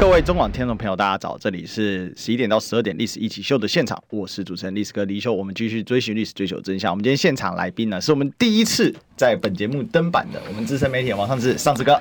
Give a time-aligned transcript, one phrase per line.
[0.00, 1.36] 各位中广听众朋友，大家早！
[1.38, 5.30] 这里是十一点到十二点《历史一起秀》的现场，我是主持人历史哥黎秀。
[5.30, 6.90] 我们继续追寻历史，追求真相。
[6.90, 12.00] 我们今天现场来宾呢，是我们第一次在本节目登板的我们资深媒体王尚志，尚志哥。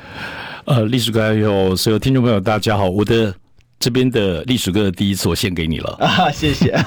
[0.64, 3.36] 呃，历史哥还有所有听众朋友，大家好，我的。
[3.80, 6.30] 这边的历史哥的第一次，我献给你了啊！
[6.30, 6.78] 谢谢，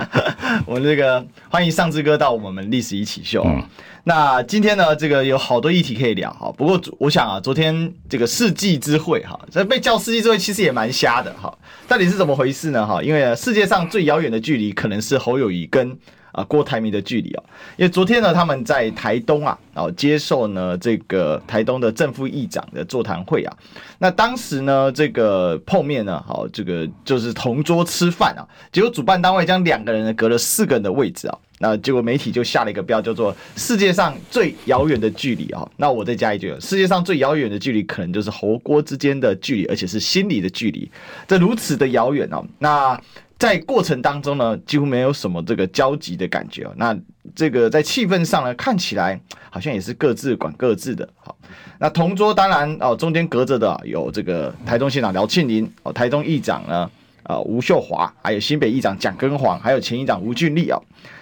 [0.64, 3.42] 我们这个欢迎尚志哥到我们历史一起秀。
[3.44, 3.62] 嗯，
[4.04, 6.50] 那今天呢，这个有好多议题可以聊哈。
[6.56, 11.56] 不过我想啊，昨天这个世纪之会哈，这被叫世纪之会，其实也蛮瞎的哈。
[11.86, 12.86] 到底是怎么回事呢？
[12.86, 15.98] 哈，因为世界上最遥远的距离，可能是侯友宜跟。
[16.32, 17.42] 啊，郭台铭的距离哦，
[17.76, 23.56] 因为昨天呢，他们在台东啊，然后接受呢这个台东的正副议长的座谈会啊，
[23.98, 40.90] 那当时呢，这个碰面呢，好，这个就是同桌吃饭啊，结果主办单位将两个人呢隔了四个人的位置啊，那结果媒体就下了一个标，叫做“世界上最遥远的距离”啊，那我再加一句，世界上最遥远的距离，可能就是侯郭之间的距离，而且是心理的距离，
[41.26, 43.00] 这如此的遥远哦，那。
[43.40, 46.70] 在过程当中呢，几乎没有什么这个交集的感觉。
[46.76, 46.94] 那
[47.34, 51.08] 这个在气氛上呢，看起来好像也是各自管各自的。
[51.16, 51.34] 好，
[51.78, 56.90] 那同桌当然哦，中间隔着的有这个台中县长廖庆林哦，台中议长呢
[57.22, 60.78] 啊吴秀华，还有新北议长蒋根煌，还有前议长吴俊立啊。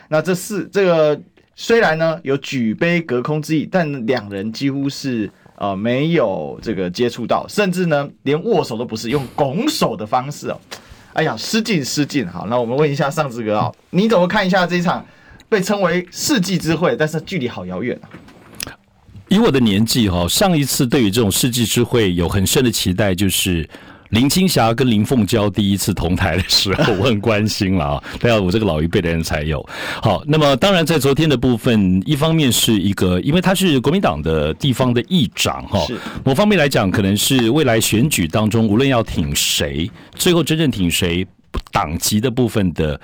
[0.08, 1.20] 那这四这个
[1.54, 10.60] 虽然呢有举杯隔空之意，但两人几乎是呃没有这个接触到，甚至呢连握手都不是，用拱手的方式哦。
[11.14, 12.26] 哎呀，失敬失敬！
[12.28, 15.04] 好，那我们问一下尚志哥啊，你怎么看一下这一场
[15.48, 18.06] 被称为世纪之会，但是距离好遥远啊？
[19.28, 23.68] 以我的年纪哈，上一次对于这种世纪之会有很深的期待，就是。
[24.10, 28.04] 林青霞跟林凤娇第一次同台的时候，我很关心了啊！
[28.18, 29.66] 都要我这个老一辈的人才有。
[30.02, 35.86] 好，那么当然在昨天的部分，一方面是一个，因为他是国民党的地方的议长哈，
[36.24, 41.26] 某方面来讲，可能是未来选举当中，无论要挺谁，最后真正挺谁，
[41.70, 42.98] 党籍的部分的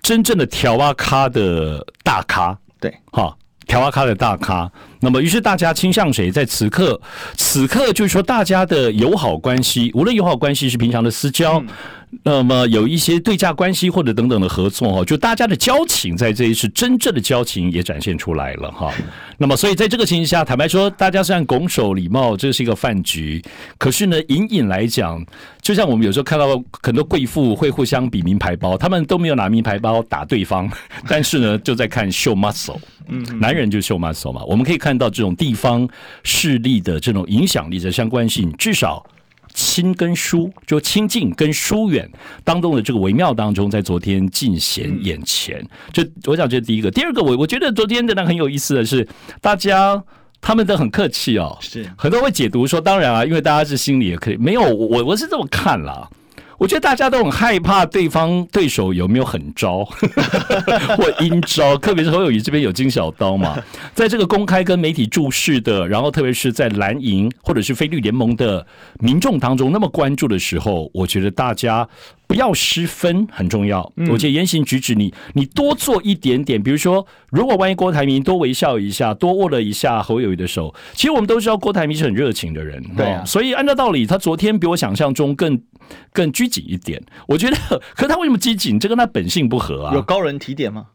[0.00, 3.36] 真正的条啊咖的大咖，对，哈。
[3.66, 6.30] 条啊咖的大咖，那么于是大家倾向谁？
[6.30, 7.00] 在此刻，
[7.36, 11.62] 此刻就是说大家的友好关系，无论友好关系是平常的私交。
[12.22, 18.92] 那么有一些对价关系或者等等的合作哈，就大家的交情在这一次真正的交情也展现出来了哈。
[19.38, 23.42] 那么所以在这个情形下，坦白说，大家虽然拱手礼貌，这是一个饭局，
[23.78, 25.24] 可是呢，隐隐来讲，
[25.60, 26.46] 就像我们有时候看到
[26.82, 30.70] 很多贵妇会互相比名牌包，他们都没有拿名牌包打对方，
[31.06, 32.78] 但是呢，就在看秀 muscle，
[33.08, 34.42] 嗯，男人就秀 muscle 嘛。
[34.44, 35.88] 我们可以看到这种地方
[36.22, 39.04] 势力的这种影响力的相关性，至少。
[39.56, 42.06] 亲跟疏，就亲近跟疏远
[42.44, 45.66] 当中的这个微妙当中，在昨天尽显眼前。
[45.92, 46.90] 这我想，这是第一个。
[46.90, 49.08] 第二个，我我觉得昨天的那很有意思的是，
[49.40, 50.00] 大家
[50.42, 56.06] 他们都很客气哦，是很多会解读说，当然啊，因为大家是心里也可以没有我，我是这么看啦。
[56.58, 59.84] 我觉得大家都很害怕对方对手有没有狠招
[60.96, 63.56] 或阴招，特别是侯友宜这边有金小刀嘛，
[63.94, 68.66] 在这个公开跟媒体注视的，然后特别是在蓝营或者是菲律联盟的
[69.00, 71.88] 民众当中那么关注的时候，我觉得大家。
[72.26, 85.60] 不要失分很重要，我觉得言行举止你你多做一点点，比如说，如果万一郭台铭多微笑一下，多握了一下侯友宜的手，其实我们都知道郭台铭是很热情的人，对啊，所以按照道理，他昨天比我想象中更
[86.12, 87.00] 更拘谨一点。
[87.28, 87.56] 我觉得，
[87.94, 88.78] 可是他为什么拘谨？
[88.78, 89.94] 这跟他本性不合啊？
[89.94, 90.86] 有高人提点吗？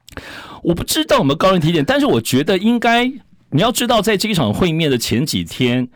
[0.63, 3.05] 我不知道有没有高人提点，但是我觉得应该
[3.51, 5.87] 你要知道，在这一场会面的前几天。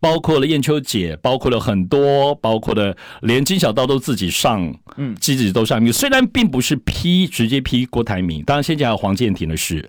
[0.00, 5.80] 包括了燕秋姐，包括了很多，包括了连金小刀都自己上，嗯，自己都上。
[5.92, 9.88] 虽然并不是批直接批郭台铭，当然现在还有黄健庭的事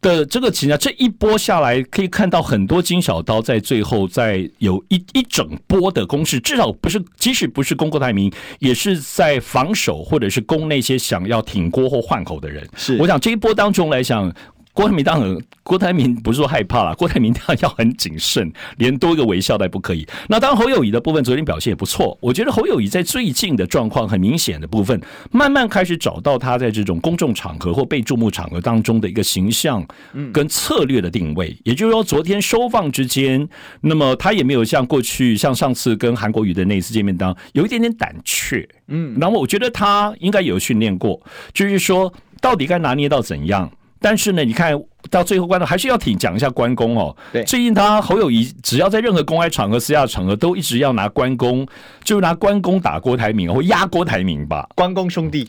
[0.00, 12.66] 的这个情况，这一波下来可以看到很多金小刀在最后在有一一整波的攻势，至少不是，即使不是攻郭台铭，也是在防守或者是攻那些想要挺郭或换口的人。
[12.74, 14.32] 是，我想这一波当中来讲。
[14.74, 20.06] 郭台铭当然，郭台铭不是说害怕了，郭台铭当然要很谨慎，连多一个微笑都不可以。
[20.28, 24.98] 那当然侯友谊的部分昨天表现也不错，我觉得侯友谊在最近的状况很明显的部分，
[25.30, 29.86] 慢慢开始找到他在这种公众场合或被注目场合当中的一个形象
[30.32, 31.54] 跟策略的定位。
[31.64, 33.46] 也就是说，昨天收放之间，
[33.82, 38.66] 那么他也没有像过去像上次跟韩国瑜的那一次见面当有一点点胆怯。
[38.88, 41.20] 嗯，那么我觉得他应该有训练过，
[41.52, 42.10] 就是说
[42.40, 43.70] 到底该拿捏到怎样。
[44.02, 44.78] 但是呢，你看
[45.08, 47.16] 到最后关头还是要挺讲一下关公哦。
[47.32, 51.66] 对，最近他侯友谊只要在任何公开场合、私下场合，都一直要拿关公，
[52.04, 54.68] 就拿关公打郭台铭或压郭台铭吧。
[54.74, 55.48] 关公兄弟，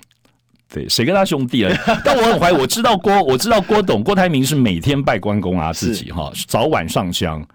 [0.71, 1.75] 对，谁跟他兄弟了？
[2.05, 7.45] 但我很怀疑，我知道郭，我知道郭董郭台铭是每天拜关公啊，自己哈早晚上香。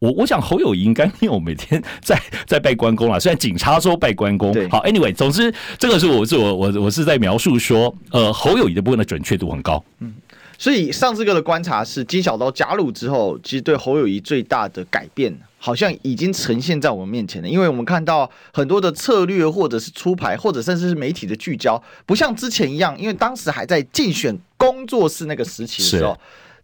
[0.00, 4.52] 我我想侯友谊应该没有每天 在在拜关公了，虽然警察说拜关公。
[4.68, 9.82] 好，Anyway，总之这个是我是我我我是在描述说，呃，侯友谊的部分的准确度很高。
[10.00, 10.12] 嗯，
[10.58, 17.48] 所以上次哥的观察是金小刀加入之后，其实对侯友谊最大的改变，好像已经呈现在我们面前了。
[17.48, 26.16] 因为我们看到很多的策略，或者是出牌，或者甚至是媒体的聚焦，不像之前一样，因为当时还在竞选工作室那个时期的时候。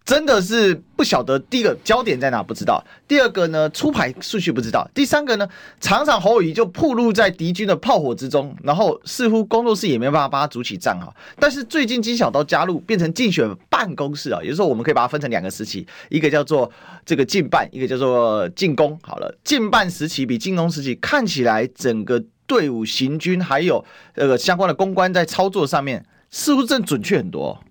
[0.04, 5.48] 真的是不晓得，第一个焦点在哪不知道，第二个呢出牌顺序不知道，第三个呢
[5.80, 11.14] 常常侯友宜就暴露在敌军的炮火之中，然后似乎工作室也没办法帮他组起战哈。
[11.38, 16.68] 但是最近金小刀加入变成竞选办公室啊，也就是说我们可以把它分成两个时期，一个叫做
[17.06, 18.98] 这个进办，一个叫做进攻。
[19.02, 23.84] 好了，进办时期比进攻时期看起来整个队伍行军还有
[24.16, 27.62] 呃相关的公关在操作上面似乎正准确很多。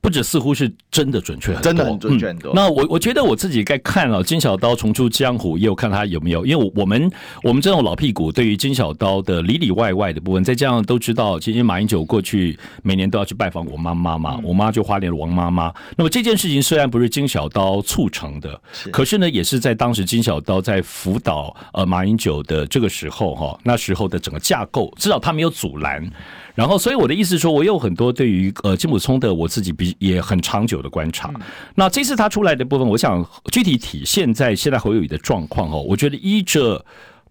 [0.00, 2.52] 不止似乎是真的准确很多，真的很准确很多。
[2.52, 7.10] 嗯、那我我觉得我自己该看了金小刀重出江湖，也有看他有没有，因为我们
[7.42, 15.72] 我们这种老屁股对于金小刀的里里外外的部分，再加上都知道，其实马英九过去每年都要去拜访我妈妈嘛，嗯、我妈就花莲的王妈妈。
[15.96, 18.58] 那么这件事情虽然不是金小刀促成的，
[18.90, 26.10] 可是呢，也是在当时金小刀在辅导呃马英九的这个时候哈，那时候的整个架构，至少他没有阻拦。
[26.54, 31.32] 然后，所以我的意思说，我有很多对于呃金普聪的我自己比也很长久的观察。
[31.74, 35.80] 那这次他出来的部分，我想具体体现在现在侯友宜的状况哦。
[35.80, 36.84] 我觉得依着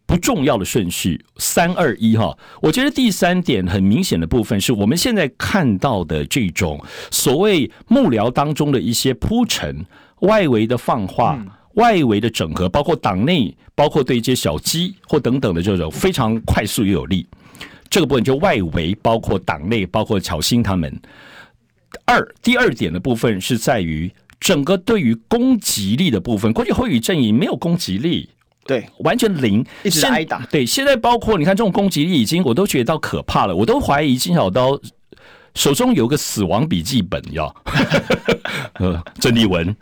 [0.06, 2.36] 不重要的顺序，三二一哈。
[2.62, 9.86] 我觉得第三点很明显的部分，是我们现在看到的这种所谓幕僚当中的一些铺陈、
[10.22, 11.38] 外围的放话、
[11.76, 17.28] 外围的整合，包括党内，包括对一些小鸡或等等的这种非常快速又有力。
[17.90, 21.02] 这个部分就外围，包括党内，包括巧芯他们。
[22.06, 28.30] 二，第二点的部分是在于整个对于攻击力的部分，过去侯友宜阵营没有攻击力，
[28.66, 30.46] 对，完全零，一直挨打。
[30.52, 34.80] 对，现在包括你看这种攻击力，已经我都觉得到可怕了，我都怀疑金小刀
[35.56, 37.54] 手中有个死亡笔记本，要，
[38.80, 39.76] 呃，郑丽文，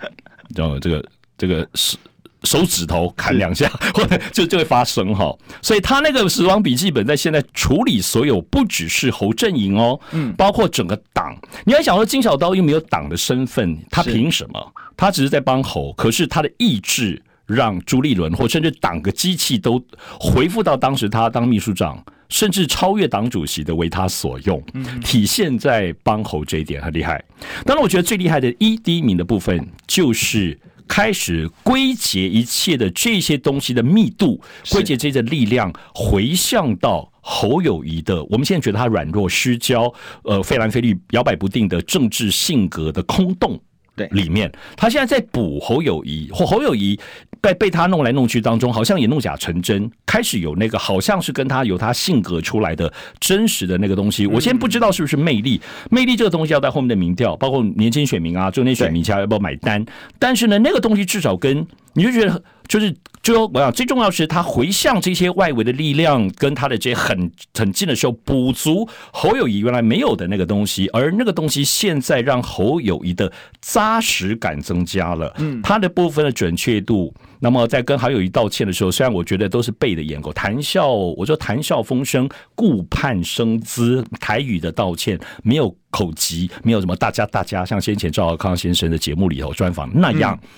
[0.55, 1.05] 然后这个
[1.37, 1.97] 这个是。
[2.43, 11.35] 手指头砍两下， 或者就就会发生哈，所以他那个死亡笔记本在现在处理所有，不只是侯阵营哦，嗯，包括整个党。
[11.65, 14.73] 你要想说金小刀又没有党的身份，他凭什么？
[14.95, 19.83] 他只是在帮侯，可是他的意志让朱立伦或甚至党个机器都
[20.19, 24.63] 回复到当时他当秘书长，甚至超越党主席的为他所用，
[25.03, 27.23] 体现在帮侯这一点很厉害。
[27.65, 30.57] 当然，我觉得最厉害的一第一名的部分就是。
[30.87, 34.41] 开始归结一切的这些东西的密度，
[34.71, 38.23] 归结这些力量回向到侯友谊的。
[38.25, 39.93] 我们现在觉得他软弱失焦，
[40.23, 43.59] 呃，费兰费绿摇摆不定的政治性格的空洞。
[43.97, 46.97] 对，里面他现在在补侯友谊，或侯友谊
[47.41, 54.27] 被被他弄来弄去当中，好像也弄假成真，开始有那个好像是跟他有他性格出来的真实的那个东西。
[54.27, 55.59] 我先不知道是不是魅力，
[55.89, 59.83] 魅力这个东西要在后面的民调，包括年轻选民啊，中年选民家要不要买单？
[60.19, 62.43] 但是呢，那个东西至少跟你就觉得。
[62.67, 62.93] 就是，
[63.23, 77.13] 就我想最重要是他回向这些外围的力量，跟他的这些很很近的时候，补足侯友谊原来没有的那个东西，而那个东西现在让侯友谊的扎实感增加了，嗯，他的部分的准确度。
[77.39, 90.37] 那么在跟好友一道歉的时候，虽然我觉得都是背的眼狗谈笑，我说谈笑风生，顾盼生姿，台语的道歉没有口疾，没有什么大家大家像先前赵少康先生的节目里头专访那样。
[90.41, 90.49] 嗯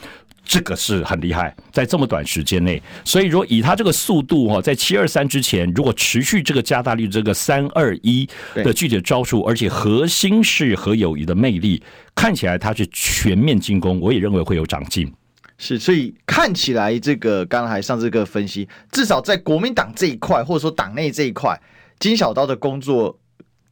[0.49, 11.83] 这个是很厉害，在这么短时间内，所以如果以他这个速度哈，在七二三之前，如果持续这个加大率，这个三二一的具体的招数，而且核心是和友谊的魅力，
[12.15, 15.13] 看起来他是全面进攻，我也认为会有长进。
[15.59, 21.55] 是，所以看起来这个刚才上这个分析，至少在国民党这一块，或者说党内这一块，
[21.99, 23.19] 金小刀的工作。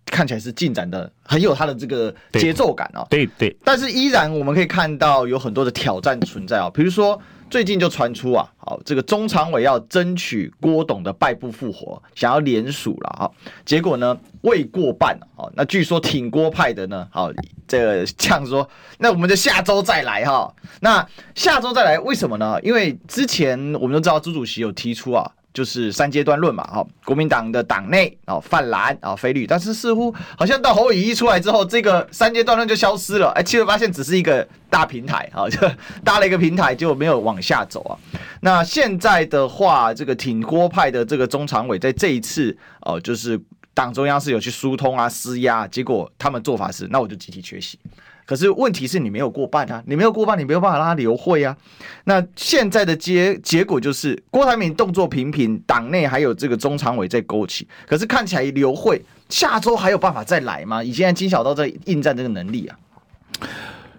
[0.08, 13.32] 看起来是进展的很有它的这个节奏感哦，对对，但是依然我们可以看到有很多的挑战存在啊，比如说最近就传出啊，好这个中常委要争取郭董的败部复活，想要联署了啊，
[13.66, 17.32] 结果呢未过半啊，那据说挺郭派的呢，好
[17.68, 22.60] 这个这样说，那我们就下周再来哈，那下周再来为什么呢？
[22.62, 25.30] 因为之前我们都知道朱主席有提出啊。
[25.54, 35.60] 就是三阶段论嘛，哈，国民党的党内啊泛蓝啊非绿，但是似乎好像到侯友宜一出来之后，这个三阶段论就消失了，哎，结果发现只是一个大平台啊， 就
[36.04, 37.98] 搭了一个平台就没有往下走啊。
[38.42, 43.40] 那现在的话，这个挺郭派的这个中常委在这一次哦，就是
[43.74, 47.80] 党中央是有去疏通啊施压，结果他们做法是，那我就集体缺席。
[48.28, 51.56] 可是问题是你没有过半啊，你没有过半，你没有办法让他留会啊。
[52.04, 60.84] 那现在的结结果就是郭台铭动作频频，党内还有这个中常委在勾起，可是看起来留会下周还有办法再来吗？
[60.84, 62.78] 以现在金小刀在应战这个能力啊。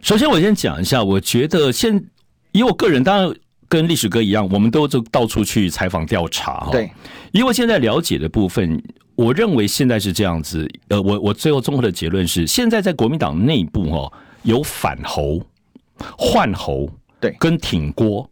[0.03, 2.05] 首先我先讲一下，我觉得现
[2.53, 3.35] 以我个人，当然
[3.67, 6.69] 跟历史哥一样，我们都就到处去采访调查哈。
[6.71, 6.93] 对，
[7.33, 8.83] 因为现在了解的部分。
[9.19, 14.13] 我认为现在是这样子，呃，我我最后综合的结论是，现在在国民党内部哈，
[14.45, 15.43] 有反侯、
[16.17, 18.31] 换侯，对，跟挺郭。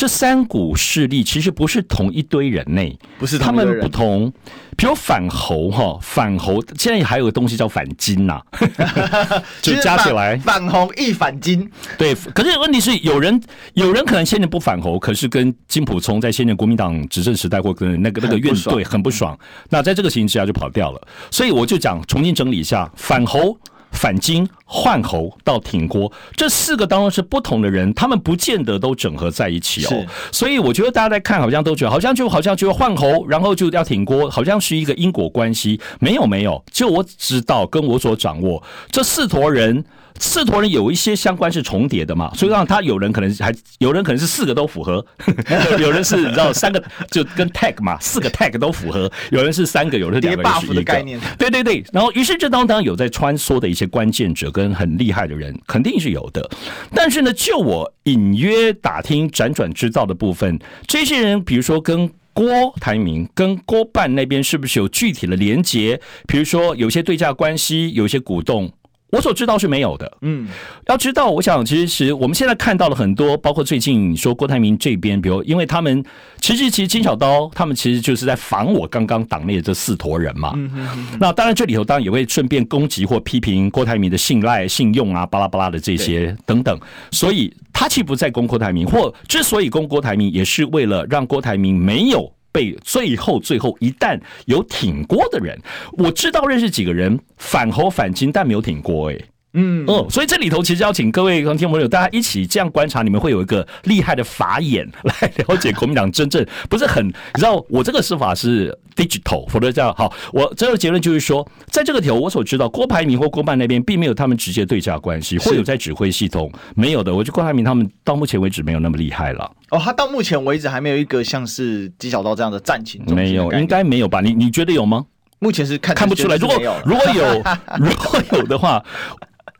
[0.00, 4.32] 这三股势力其实不是同一堆人内，不是他们不同。
[4.74, 11.70] 比如反侯哈，反侯现在还有个东西叫反金呐、啊， 就加起来反侯亦反金。
[11.98, 13.38] 对，可是问题是有人
[13.74, 19.38] 有人可能现在不反侯，可是跟金普聪在现在国民党执政时代或跟那个那个院队很不爽，
[19.68, 21.08] 那在这个情形之下就跑掉了。
[21.30, 23.54] 所以我就讲重新整理一下反侯。
[23.92, 30.06] 反金换侯到挺郭，这四个当中是不同的人，他们不见得都整合在一起哦。
[30.32, 35.80] 所以我觉得大家在看，好像都觉得好像就好像就换侯，然后就要挺郭，好像是一个因果关系。
[35.98, 39.84] 没有没有，就我知道跟我所掌握，这四坨人。
[40.20, 45.04] 四坨人有一些相关是重叠的嘛，所以让他有人可能还有人可能是四个都符合，
[45.80, 51.82] 有人是你知道三个就跟 tag 嘛，四个 tag 都符合，有人是三个，有人是两个，叠 buff 的概念，对对对。
[51.90, 56.48] 然后于是这当当有在穿梭的一些关键者跟很厉害的人，肯定是有的。
[56.94, 62.46] 但是呢，就我隐约打听、辗转知道的部分，这些人比如说跟郭
[62.78, 65.98] 台铭跟郭办那边是不是有具体的连结？
[66.28, 68.70] 比如说有些对价关系，有些鼓动。
[69.12, 70.18] 我所知道是没有的。
[70.22, 70.48] 嗯，
[70.86, 76.04] 要知道，我想其实我们现在看到了很多，包括最近说郭台铭这边，比如因为他们
[76.40, 80.52] 其实其实金小刀他们其实就是在防我刚刚党内的这四坨人嘛。
[80.56, 81.06] 嗯嗯。
[81.18, 86.78] 那当然这里头当然也会顺便攻击或批评郭台铭的信赖、信用啊，巴拉巴拉的这些等等。
[87.10, 92.32] 所以他其实不在攻郭台铭，或之所以攻郭台铭，也是为了让郭台铭没有。
[92.52, 95.58] 被最后最后一旦有挺过的人，
[95.92, 99.18] 我知道认识几个人反侯反金，但没有挺郭哎。
[99.52, 110.12] 嗯哦，所以这里头其实要请各位观众朋友，大家一起这样观察，你们会有一个厉害的法眼来了解国民党真正不是很，你知道我这个说法是 digital，否则这样好。
[110.32, 117.12] 我最后结论就是说，在这个条我所知道，郭台铭或郭办那边并没有他们直接对价关系，或有在指挥系统没有的。
[117.12, 119.50] 我觉得郭台铭他们到目前为止没有那么厉害了。
[119.70, 124.20] 哦，他到目前为止还没有一个像是金小刀这样的战情，没有，应该没有吧？
[124.20, 125.04] 你你觉得有吗？
[125.40, 126.36] 目前是看看不出来。
[126.36, 127.42] 如果如果有
[127.80, 128.80] 如果有的话。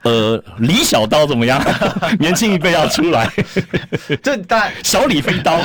[0.02, 1.62] 呃，李小刀怎么样？
[2.18, 3.30] 年轻一辈要出来，
[4.22, 5.60] 这当然 小李飞刀。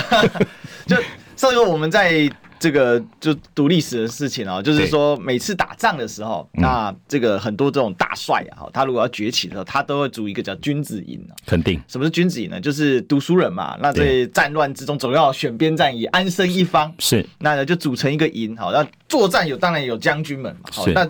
[0.85, 0.95] 就
[1.35, 11.19] 上个我们在这个就读历史的事情啊，就是说每次打仗的时候，那这个很多这种大帅啊，他如果要崛起的时候，他都会组一个叫君子营。
[11.45, 12.59] 肯定，什么是君子营呢？
[12.59, 16.93] 就是读书人嘛，那在战乱之中总要选边站，以安身一方。
[16.99, 21.07] 是，那呢就组成一个营，好，那作战有当然有将军们嘛，好，那。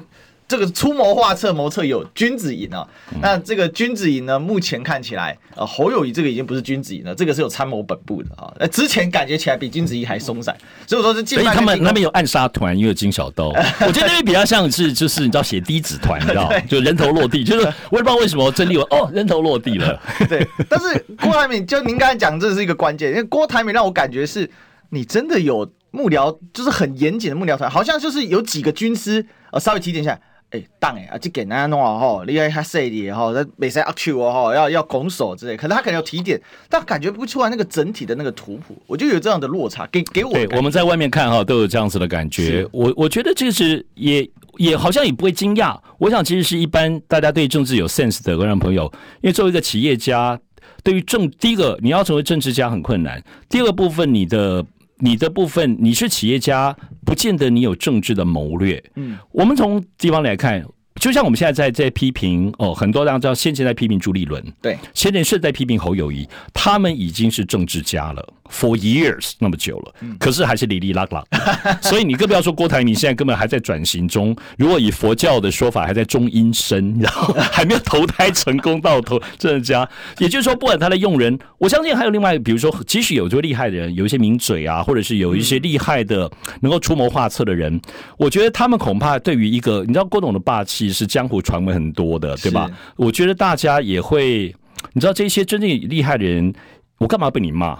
[0.47, 2.87] 这个出谋划策谋策有君子营啊，
[3.21, 8.53] 那这个君子营呢，目前看起来，呃，侯友谊这个已经不是君子营了，这个是有参谋本部的啊。
[8.59, 11.25] 那之前感觉起来比君子营还松散，所以说是。
[11.25, 13.47] 所以他们那边有暗杀团，也有金小刀。
[13.81, 19.99] 我觉得那边比较像是就是你知道写低子团，你知道， 就人头落地，就是我也不知道为什么郑丽文哦人头落地了。
[20.29, 24.47] 对， 但是郭台铭就您刚才讲，这是一个关键，因为郭台铭让我感觉是
[24.91, 30.19] 你真的有幕僚，就是很严谨的幕僚团，好像就是有几个军师呃稍微提点一下。
[30.55, 40.31] 哎，当哎啊，就给人家弄啊哈，厉害他势力哈，在比赛阿 Q 哦哈，要要拱手之类，可是他可能有提点，但感觉不出来那个整体的那个图谱，我就有这样的落差，给给我。
[40.31, 42.67] 对，我们在外面看哈，都有这样子的感觉。
[42.71, 45.77] 我我觉得这是也也好像也不会惊讶。
[45.97, 50.39] 我想其实是一般大家对政治有 sense 的观众朋友，因为作为一个企业家，
[50.83, 54.65] 对于政第一个你要成为政治家很困难，第二个部分你的。
[54.99, 56.75] 你的部分，你是企业家，
[57.05, 58.83] 不见得你有政治的谋略。
[58.95, 60.65] 嗯，我们从地方来看，
[61.01, 71.23] 就像我们现在在在批评哦，很多人知道，先前在批评朱立伦，对，先前是在批评侯友谊，他们已经是政治家了，for years 那么久了，可是还是哩哩啦啦，
[71.83, 79.87] 所以你更不要说郭台铭现在根本还在转型中，如果以佛教的说法，还在中阴身，然后还没有投胎成功到投政治家，
[80.19, 87.79] 也就是说，不管他的用人，我相信还有另外，比如说，即使有这个厉害的人，有一些名嘴啊，或者是有一些厉害的能够出谋划策的人，
[88.17, 90.84] 我觉得他们恐怕对于一个，你知道郭董的霸气。
[90.91, 92.69] 是江湖传闻很多的，对吧？
[92.95, 94.53] 我觉得大家也会，
[94.93, 96.53] 你知道这些真正厉害的人，
[96.97, 97.77] 我干嘛被你骂，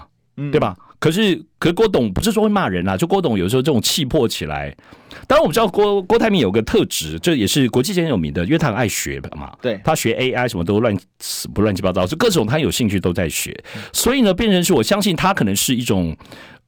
[0.51, 0.75] 对吧？
[0.97, 4.75] 可是，可是郭董不是说会骂人啊，就郭董有时候这种气魄起来。
[5.27, 9.53] 当然，我们知道郭郭台铭有个特质，这也是国际间有名的，因为他很爱学嘛。
[9.61, 10.97] 对，他学 AI 什么都乱
[11.53, 13.55] 不乱七八糟，就各种他有兴趣都在学。
[13.93, 16.15] 所以呢，变成是我相信他可能是一种，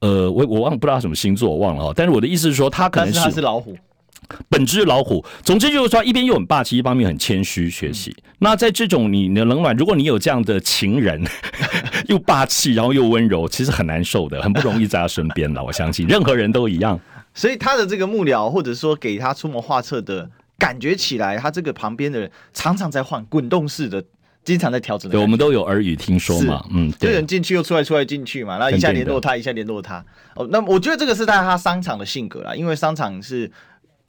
[0.00, 1.92] 呃，我我忘不知道什么星座，我忘了哦。
[1.96, 3.76] 但是我的意思是说，他可能是，他是老虎。
[4.48, 8.14] 本质老虎，总之就是说，一边又很霸气，一方面很谦虚学习。
[8.40, 11.22] 那在这种你的冷暖，如果你有这样的情人，
[12.08, 15.64] 又霸气，然后又温柔，其实很难受的，很不容易在他身边了。
[15.64, 16.98] 我相信任何人都一样。
[17.34, 24.04] 所以他的这个幕僚，或者说给他出谋划策的感觉起来，他这个旁边的人常常在换滚动式的，
[24.44, 25.10] 经常在调整。
[25.10, 30.04] 对，我们都有耳语听说嘛，嗯，对，人进去又出来，出来进去嘛，然后一下联络他，一下联络他。
[30.34, 33.50] 哦，那我觉得这个是在他商场的性格啦，因为商场是。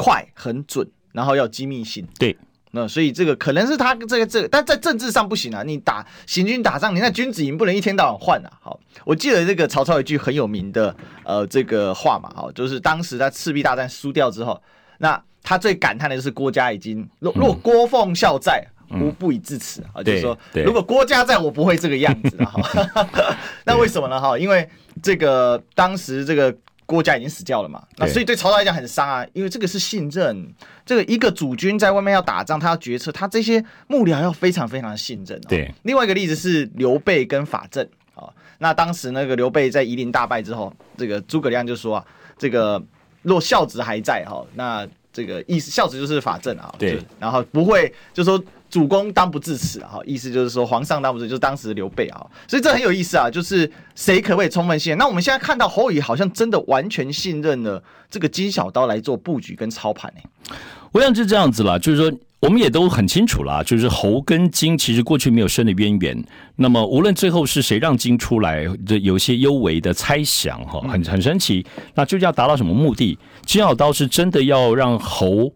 [0.02, 2.08] 快很准，然后要机密性。
[2.18, 2.38] 对，
[2.72, 5.62] 那所以这个可能是他这个这个，但在政治上不行啊！
[5.62, 8.50] 你打行军打仗，你那君子营不能一天到晚换啊！
[8.62, 14.62] 好，我记得这个曹操有一句很有名的呃这个话嘛，好，就是当时他赤壁大战输掉之后，
[15.00, 20.02] 那他最感叹的就是郭家已经若若郭奉孝在，吾、嗯、不以至此啊！
[20.02, 23.36] 就是说，如果郭家在我不会这个样子的哈。
[23.66, 24.18] 那为什么呢？
[24.18, 24.70] 哈，因为
[25.04, 26.56] 这个当时这个。
[26.90, 27.84] 郭嘉已经死掉了嘛？
[27.98, 30.52] 那所以对曹操来讲很伤啊，因为这个是信任，
[30.84, 35.40] 这个一个主君在外面要打仗，他要决策，他这些幕僚要非常非常的信任。
[35.42, 38.26] 对，另外一个例子是刘备跟法正啊，
[38.58, 42.06] 那当时那个刘备在夷陵大败之后，这个诸葛亮就说啊，
[42.40, 42.84] 这个
[43.22, 48.44] 若孝子还在哈，那这个意思孝子就是法正啊，对，然后不会就说。
[48.70, 54.98] 主公当不至此啊，意思就是说皇上当不至，就是当时的刘备啊，所以这很有意思啊，就是谁可不可以充分信任？
[54.98, 60.56] 那我们现在看到侯友宜好像真的完全信任了这个金小刀来做布局跟操盘呢。
[60.92, 66.24] 我想是这样子啦，就是说我们也都很清楚啦，就是侯跟金其实过去没有深的渊源。
[66.56, 71.66] 那么无论最后是谁让金出来，这有些幽微的猜想哈，很很神奇。
[71.96, 73.18] 那究竟要达到什么目的？
[73.46, 75.52] 金小刀是真的要让侯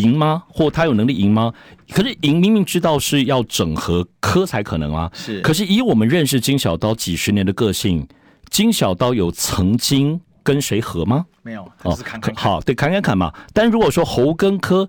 [0.00, 0.44] 赢吗？
[0.48, 1.52] 或他有能力赢吗？
[1.90, 5.10] 可是赢明明知道是要整合科才可能啊。
[5.14, 5.40] 是。
[5.40, 8.06] 可是以我们认识金小刀几十年的个性，
[8.50, 11.26] 金小刀有曾经跟谁合吗？
[11.42, 11.62] 没有。
[11.82, 13.32] 哦，砍砍砍好，对，砍砍砍嘛。
[13.52, 14.88] 但如果说侯跟科，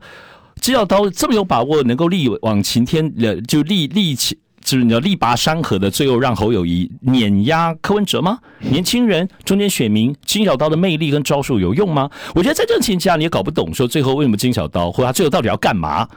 [0.62, 4.38] 金小刀这么有把握能够力挽擎天，呃，就力力起。
[4.62, 8.40] 就是你要力拔山河的，最后让侯友谊碾压柯文哲吗？
[8.60, 12.10] 年轻人、中间选民，金小刀的魅力跟招数有用吗？
[12.36, 16.08] 我觉得在这种情况下，你也搞不懂，说最后为什么金小刀，或者他最后到底要干嘛？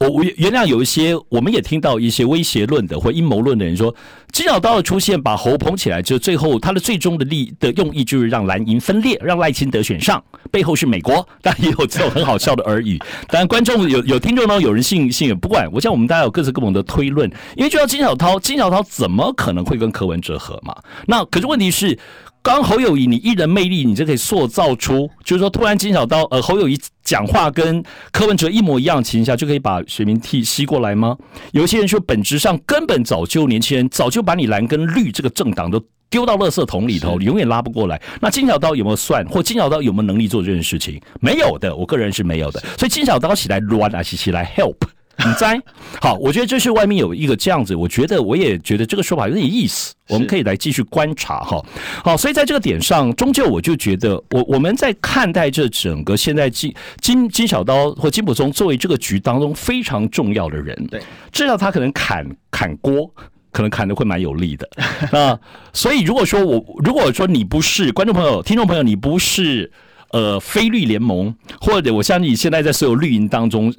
[0.00, 3.94] 我我原谅有一些，我们也听到一些威胁论的或阴谋论的人说，
[4.32, 12.98] 金小刀的出现把侯捧起来，就最后他的最终的利的用意就是让蓝营分裂，让赖清德选上，背后是美国，但也有这种很好笑的耳语。
[13.28, 20.76] 当然，观众有有听众呢，有人信信也，不管，我想我们大家有各自各种的推论，因为就像金小刀，金小刀怎么可能会跟柯文哲合嘛？
[21.06, 21.98] 那可是问题是。
[22.42, 31.16] 刚侯友谊，你一人魅力，你就可以塑造出，就是说，突然金小刀，呃，侯友谊讲话跟柯文哲一模一样的情况下，就可以把选民替吸过来吗？
[31.52, 38.00] 有一些人说，本质上根本早就年轻人早就把你蓝跟绿这个政党都丢到垃圾桶里头，你永远拉不过来。
[38.20, 40.98] 那金小刀有没有算，或金小刀有没有能力做这件事情？
[41.20, 42.60] 没有的，我个人是没有的。
[42.78, 44.76] 所以金小刀起来乱啊，起起来 help。
[45.26, 45.60] 你在
[46.00, 51.60] 好，我觉得这是外面有一个这样子，我觉得我也觉得这个说法有点意思，我们可以来继续观察哈。
[52.04, 61.02] 好，所以在这个点上，终究我就觉得，我我们在看待这整个现在金金金小刀或金普松作为这个局当中非常重要的人，对，
[61.32, 63.12] 知道他可能砍砍锅，
[63.50, 64.68] 可能砍的会蛮有力的
[65.10, 65.36] 啊。
[65.72, 69.72] 所以如果说我如果说你不是观众朋友、听众朋友，你不是。
[70.10, 73.72] 呃，非绿联盟，或者我相信现在在所有绿营当中，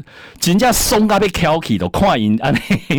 [0.44, 2.54] 人家松嘎被 Kelky 的跨营啊，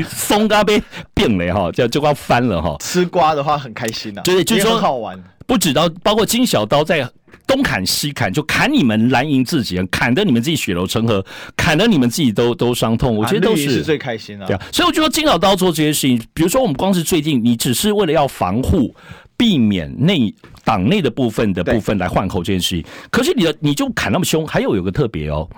[0.09, 0.83] 松嘎被
[1.15, 2.77] 变了哈，就就要翻了哈。
[2.81, 5.17] 吃瓜的话很开心呐、啊，对，就是说好玩。
[5.47, 7.09] 不止到包括金小刀在
[7.47, 11.25] 东砍西砍，就砍你们蓝营自己，砍得你们自己血流成河，
[11.57, 13.17] 砍得你们自己都都伤痛。
[13.17, 14.47] 我觉得都是，是最开心的、啊。
[14.49, 18.93] 对啊，所以我觉得金小刀做这些事情，比如说我们光是最近，你只是为了要防护。
[19.41, 25.49] 避免内党内的部分的部分来换口这件事情，可是你的你就砍那么凶，还有有个特别哦，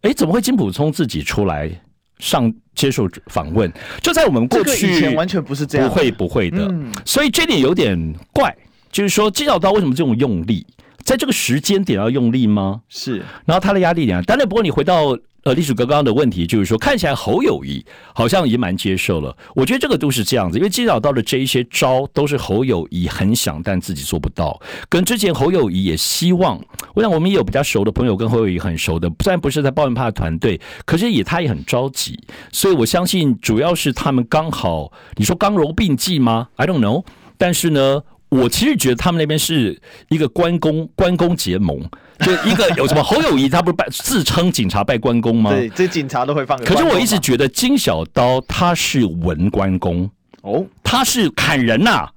[0.00, 1.70] 哎，怎么会金普聪自己出来
[2.18, 3.70] 上接受访问，
[4.00, 8.56] 就在我们过去以前完全不是这样，不会不会的，嗯、所以这点有点怪，
[8.90, 10.66] 就是说金小刀为什么这种用力，
[11.04, 12.80] 在这个时间点要用力吗？
[12.88, 15.14] 是，然后他的压力点，当然不过你回到。
[15.46, 17.80] 呃，历史哥刚刚的问题就是说，看起来侯友谊
[18.12, 19.32] 好像也蛮接受了。
[19.54, 24.60] 我觉得这个都是这样子，因为金小刀的这一些招都是侯友谊很想，但自己做不到。
[24.88, 26.60] 跟之前侯友谊也希望，
[26.96, 32.18] 我想我们也有比较熟的朋友跟侯友谊很熟的，虽然不是在爆米花团队，可是也他也很着急。
[32.50, 37.04] 所以我相信，主要是他们刚好，你说刚柔并济吗？I don't know。
[37.38, 41.80] 但是呢，我其实觉得他们那边是一个关公关公结盟。
[42.20, 45.50] 就一个有什么侯友谊，他不是拜自称警察拜关公吗？
[45.50, 46.58] 对，这警察都会放。
[46.64, 50.10] 可是我一直觉得金小刀他是文关公
[50.40, 52.12] 哦，他是砍人呐、啊，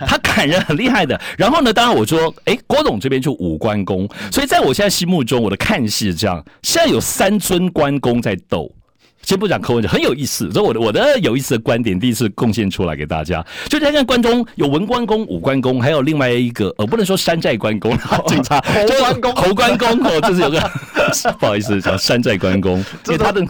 [0.06, 1.20] 他砍人很厉害的。
[1.36, 8.74] 然后呢，当然我说，哎，郭董这边就武关公，所以在我现在心目中，我的看戏是这样，现在有三尊关公在斗。
[9.24, 10.50] 先不讲柯文哲，很有意思。
[10.52, 13.44] 所以我的我的有意思的观点，第一次贡献出来给大家。
[13.68, 20.60] 就大家看，关中有文关公、武关公，还有另外一个，呃，不能说山寨关公， 警察 侯关公、侯关公哦，就是有个
[21.38, 23.44] 不好意思叫山寨关公，因为他的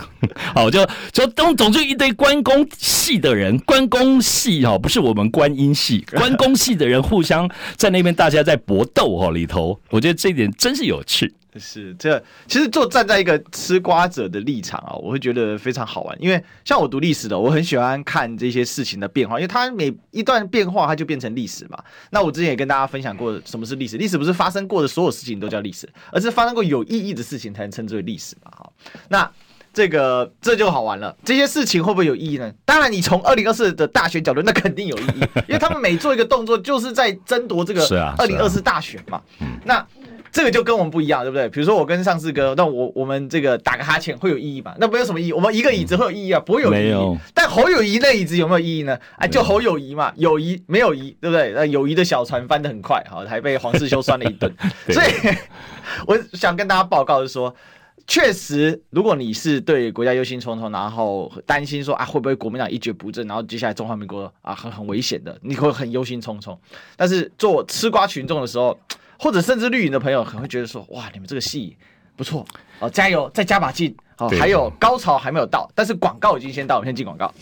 [0.54, 11.32] 好就就总总之一堆关公系的人，关公系哈，不是我们观音系，关公系的人互相在那边大家在搏斗哈里头，我觉得这一点真是有趣。
[11.58, 16.16] 是这，其实就站在一个吃瓜者的立场啊，我会觉得非常好玩。
[16.20, 21.78] 因为像我读历史的，我很喜欢看这些事情的变化，因为它每一段变化，它就变成历史嘛。
[22.10, 23.96] 那我之前也跟大家分享过，什么是历史？
[23.96, 28.50] 历史不是发生过的所有事情都叫历史，而是发生过有意义的事情才能称之为历史嘛。
[28.56, 28.72] 好，
[29.08, 29.30] 那
[29.72, 31.16] 这个这就好玩了。
[31.24, 32.52] 这些事情会不会有意义呢？
[32.64, 37.84] 当然，你从二零二四的大选角度，那肯定有意义，因为他们每做一个动作，就是在争夺这个
[38.16, 39.20] 二零二四大选嘛。
[39.64, 39.84] 那
[40.34, 41.48] 这个就跟我们不一样，对不对？
[41.48, 44.74] 比如说我跟上次哥，那我我们这个打个哈欠会有意义吗？
[44.80, 45.32] 那没有什么意义。
[45.32, 46.40] 我们一个椅子会有意义啊？
[46.40, 46.82] 不会有意义。
[46.82, 47.16] 没有。
[47.32, 48.98] 但侯友谊那椅子有没有意义呢？
[49.16, 51.52] 哎，就侯友谊嘛，友谊没有谊，对不对？
[51.54, 54.52] 那友谊的小船翻得很快，好，还被黄世修酸了一顿。
[54.90, 55.06] 所以
[56.04, 57.54] 我想跟大家报告的是说，
[58.08, 66.58] 确实，如果你是对国家忧心忡忡，然后担心说啊会不会国民党一蹶不振，然后接下来中华民国啊很很危险的，你会很忧心忡忡。
[66.96, 68.76] 但是做吃瓜群众的时候。
[69.18, 71.77] 或者甚至绿营的朋友可能会觉得说，哇，你们这个戏
[72.16, 72.44] 不错
[72.81, 77.33] 哦，加油，再加把劲哦，还有高潮还没有到，但是广告已经先到，我们先进广告。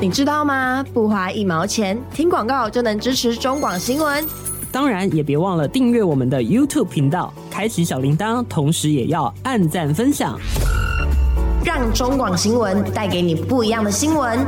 [0.00, 0.84] 你知道吗？
[0.92, 4.24] 不花一毛钱，听广告就能支持中广新闻。
[4.70, 10.38] 当然也别忘了订阅我们的 YouTube 频道，开启小铃铛，同时也要按赞分享，
[11.64, 14.38] 让中广新闻带给你不一样的新闻。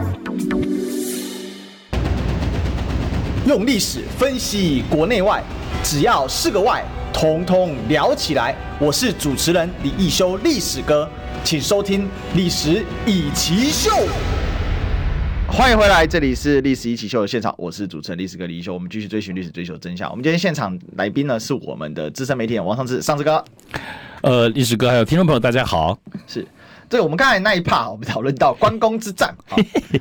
[3.47, 5.43] 用历史分析国内外。
[5.91, 8.55] 只要是个“外”，统统聊起来。
[8.79, 11.09] 我是主持人李一修，历史哥，
[11.43, 12.03] 请收听
[12.35, 13.91] 《历史以奇秀》。
[15.51, 18.75] 欢迎回来，这里是《历史一起秀》的现场，我是主持人历史哥李一修。
[18.75, 20.11] 我们继续追寻历史，追求真相。
[20.11, 23.43] 我们今天现场来宾呢，是我们的资深媒体人王尚志，尚志哥。
[24.21, 25.99] 呃，历史哥还有听众朋友，大家好。
[26.27, 26.47] 是。
[26.89, 29.35] 对，我们刚才那一趴，我们讨论到关公之战。
[29.47, 29.57] 好，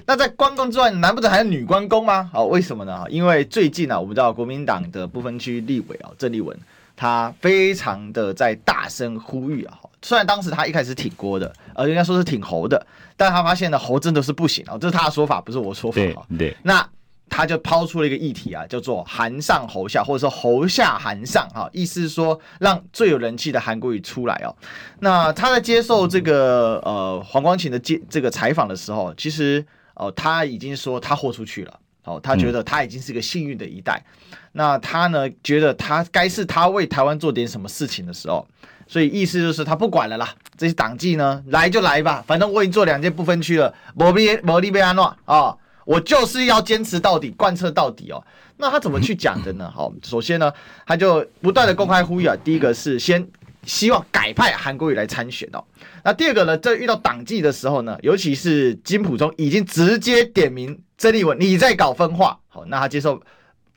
[0.06, 2.30] 那在关公之外，难不成还有女关公吗？
[2.32, 3.06] 好，为什么呢？
[3.10, 6.58] 因为最近啊，我们知道国民党的不分区立委啊，郑立文，
[6.96, 9.78] 他非常的在大声呼吁啊。
[10.02, 14.78] 虽然当时他一开始挺郭的，呃，应该说是挺侯的，但他发现呢，侯真的是不行啊。
[14.80, 15.96] 这是他的说法，不是我说法。
[15.98, 16.58] 对对。
[16.64, 16.88] 那。
[17.30, 24.56] 他就抛出了一个议题啊，叫做“韩上侯下”或者说“侯下韩上”哈，意思是说让最有人气的韩国语出来哦。
[25.00, 29.64] 那他在接受这个呃黄光芹的接这个采访的时候，其实
[29.96, 34.02] 哦、呃、他已经说他豁出去了，哦，他觉得他已经是个幸运的一代。
[34.32, 38.48] 嗯、那他呢觉得他该是他为台湾做点什么事情的时候，
[38.88, 45.38] 所以意思就是他不管了啦，这些党纪呢来就来吧，反正我已经做两届不分区了，摩利摩利贝安诺啊。
[45.38, 48.22] 哦我就是要坚持到底，贯彻到底哦。
[48.58, 49.72] 那他怎么去讲的呢？
[49.74, 50.52] 好，首先呢，
[50.86, 52.36] 他就不断的公开呼吁啊。
[52.44, 53.26] 第一个是先
[53.64, 55.64] 希望改派韩国瑜来参选哦。
[56.04, 62.38] 那第二个呢，在遇到党纪的时候呢，尤其是金普中已经直接点名曾立文，你在搞分化。
[62.50, 63.22] 好，那他接受。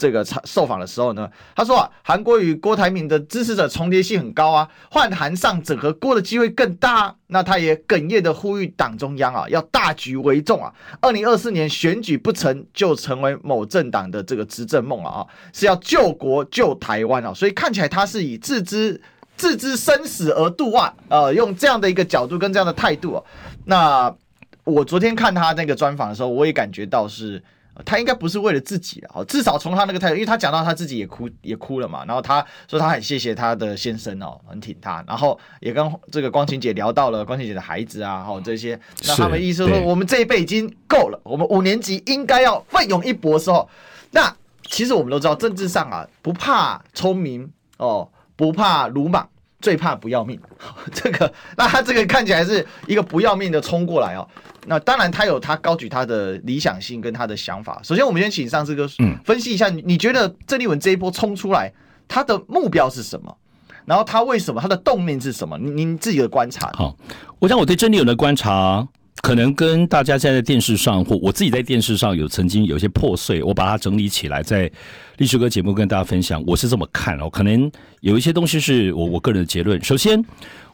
[0.01, 7.15] 这个受访的时候呢，他说啊，韩国与郭台铭的支持者重叠性很高啊，换韩上整合郭的机会更大。
[7.27, 10.73] 那他也哽咽的呼吁党中央啊，要大局为重啊。
[11.03, 17.35] 二零二四年选举不成就成为某政党的这个执政梦啊，是要救国救台湾啊。
[17.35, 18.99] 所以看起来他是以置之
[19.37, 23.23] 置之生死而度外，呃，用这样的一个角度跟这样的态度啊。
[23.67, 24.13] 那
[24.65, 27.43] 我昨天看他那个专访的时候，我也感觉到是。
[27.85, 43.69] 他应该不是为了自己啊，至少从他那个态度，因为他讲到他自己也哭也哭了嘛，然后他说他很谢谢他的先生哦，很挺他，然后也跟这个光晴姐聊到了光晴姐的孩子啊，哈这些，那他们意思说我们这一辈已经够了，我们五年级应该要奋勇一搏的时候，
[44.11, 49.29] 那其实我们都知道政治上啊，不怕聪明哦，不怕鲁莽。
[49.61, 50.41] 最怕不要命，
[50.93, 54.27] 这个那他这个看起来是一个不要命的冲过来哦。
[54.67, 57.81] 那当然他有他高举他的理想性跟他的想法。
[57.83, 58.89] 首先，我们先请上次哥
[59.25, 61.73] 分析一下，你觉得郑丽文这一波冲出来，
[62.09, 63.37] 他的目标是什么？
[63.87, 65.57] 然后他为什么他的动面是什么？
[65.59, 66.71] 您您自己的观察。
[66.75, 66.95] 好，
[67.39, 68.87] 我想我对郑丽文的观察。
[69.23, 74.71] 可能跟大家现在在电视上，或我自己在电视上有曾经有些破碎，我把它整理起来，在
[75.19, 76.43] 历史哥节目跟大家分享。
[76.47, 79.83] 我是这么看哦，可能有一些东西是我我个人的结论。
[79.85, 80.25] 首先，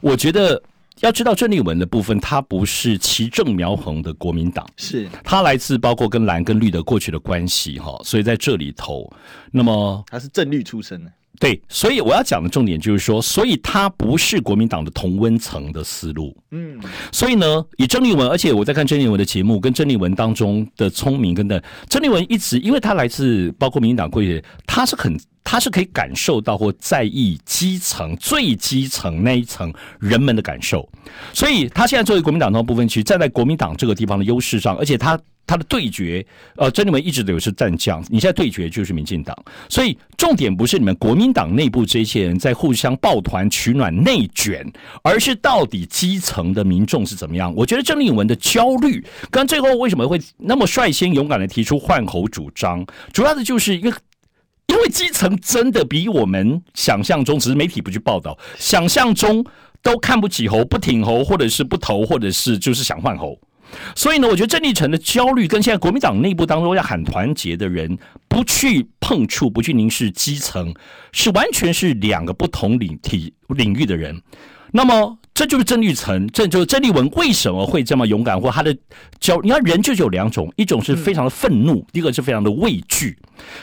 [0.01, 0.63] 我觉得
[1.01, 9.13] 要知道郑丽文的部分，他不是旗正苗红的国民党，是他来自包括跟蓝跟绿的过去的关系哈，所以在这里头，
[9.51, 11.13] 那么他是正绿出身的。
[11.39, 16.37] 对，所以我要讲的重点就是说，所以他不是国民党的同温层的思路。
[16.51, 16.79] 嗯，
[17.13, 30.87] 所以呢，以郑丽文，而且我在看郑丽文的节目，跟郑丽文当中的聪明跟的郑丽文一直，因为他来自包括民进党过去，他是很，他是可以感受到或在意基层最基层那一层人们的感受，
[31.33, 35.17] 所以他现在作为国民党的部分区，站在国民党这个地方的优势上，而且他。
[35.49, 39.33] 他的对决，呃，郑丽文一直都是战将，你现在对决就是民进党，
[39.69, 44.67] 所以重点不是你们国民党内部这些人在互相抱团取暖、内卷，
[45.05, 47.55] 而是到底基层的民众是怎么样？
[47.55, 53.97] 我觉得郑丽文的焦虑，跟最后为什么会那么率先勇敢的提出换侯主张，主要的就是一个，
[54.67, 59.45] 因为基层真的比我们想象中，只是媒体不去报道，想象中
[59.83, 63.39] 都看不起侯、不挺侯，或者是不投，或者是就是想换侯。
[63.95, 67.99] 所以呢，我觉得郑立成的焦虑跟现在国民党内部当中要喊团结的人
[68.29, 70.75] 不去碰触、不去凝视基层，
[71.13, 74.21] 是完全是两个不同领体领域的人。
[74.73, 75.19] 那么。
[75.37, 78.75] 这就是郑丽程，这就是郑立文为什么会这么勇敢，或他的
[79.21, 79.39] 焦。
[79.43, 83.15] 你看人就是有两种，一种是非常的愤怒，嗯、一个是非常的畏惧，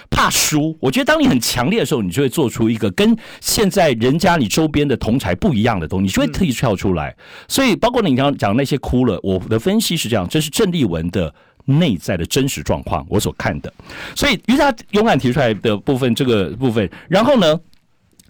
[0.07, 0.77] 怕输。
[0.79, 7.15] 我觉得当你很强烈的时候，你就会做出一个跟现在人家你周边的同才不一样的东西，你就会特意跳出来。
[7.47, 11.33] 所以，包括你刚刚讲那些哭了，我的分析是这样，这是郑立文的
[11.65, 13.73] 内在的真实状况，我所看的。
[14.15, 17.59] 所以，于是他勇敢提出来的部分，这个部分，然后呢？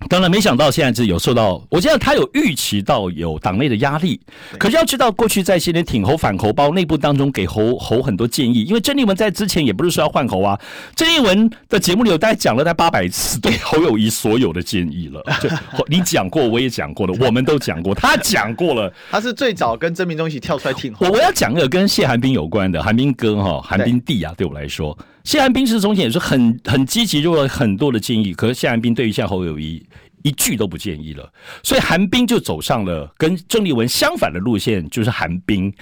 [0.09, 4.19] 当然没想到现在是有受到，我记得他有预期到有党内的压力，
[4.59, 10.59] 可是要知道过去在些年挺侯反侯包内部当中给侯侯很多建议，因为郑丽文在之前也不是说要换侯啊，
[10.95, 15.49] 郑丽文的节目里有大概讲了大概八百次对侯友谊所有的建议了， 就
[15.87, 21.05] 你讲过我也讲过了，我们都讲过，他讲过了， 他是最早跟曾明忠一起跳出来挺侯。
[21.07, 24.97] 我我要讲一个跟谢寒冰有关的，寒冰哥哈，寒冰弟啊，对我来说。
[25.23, 28.33] 谢寒冰是从前也是很很积极，做了很多的建议。
[28.33, 29.81] 可是谢寒冰对于夏侯友谊
[30.23, 31.31] 一句都不建议了，
[31.62, 35.73] 所以韩冰就走上了跟郑丽文相反的路线，就是韩冰。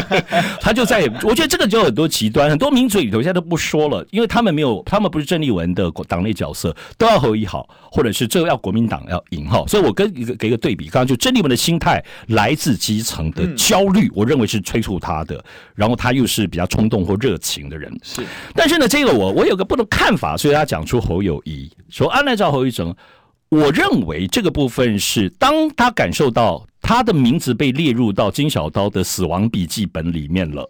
[0.60, 9.62] 他就在，我觉得这个就有很多极端，很多名嘴里头现在都不说了，因为他们没有，他们不是郑丽文的党内角色，都要侯友宜好，或者是这个要国民党要赢哈。
[9.68, 18.22] 所以我跟一个给一个对比，刚刚就郑丽文的心态来自基层的焦虑，我认为是催促他的，然后他又是比较冲动或热情的人，是，
[18.54, 18.86] 但是呢。
[18.88, 22.94] 这个我我有个不同看法，所以他讲出侯友谊说按照侯友宜，
[23.56, 30.68] 我认为这个部分是当他感受到他的名字被列入到金小刀的死亡笔记本里面了，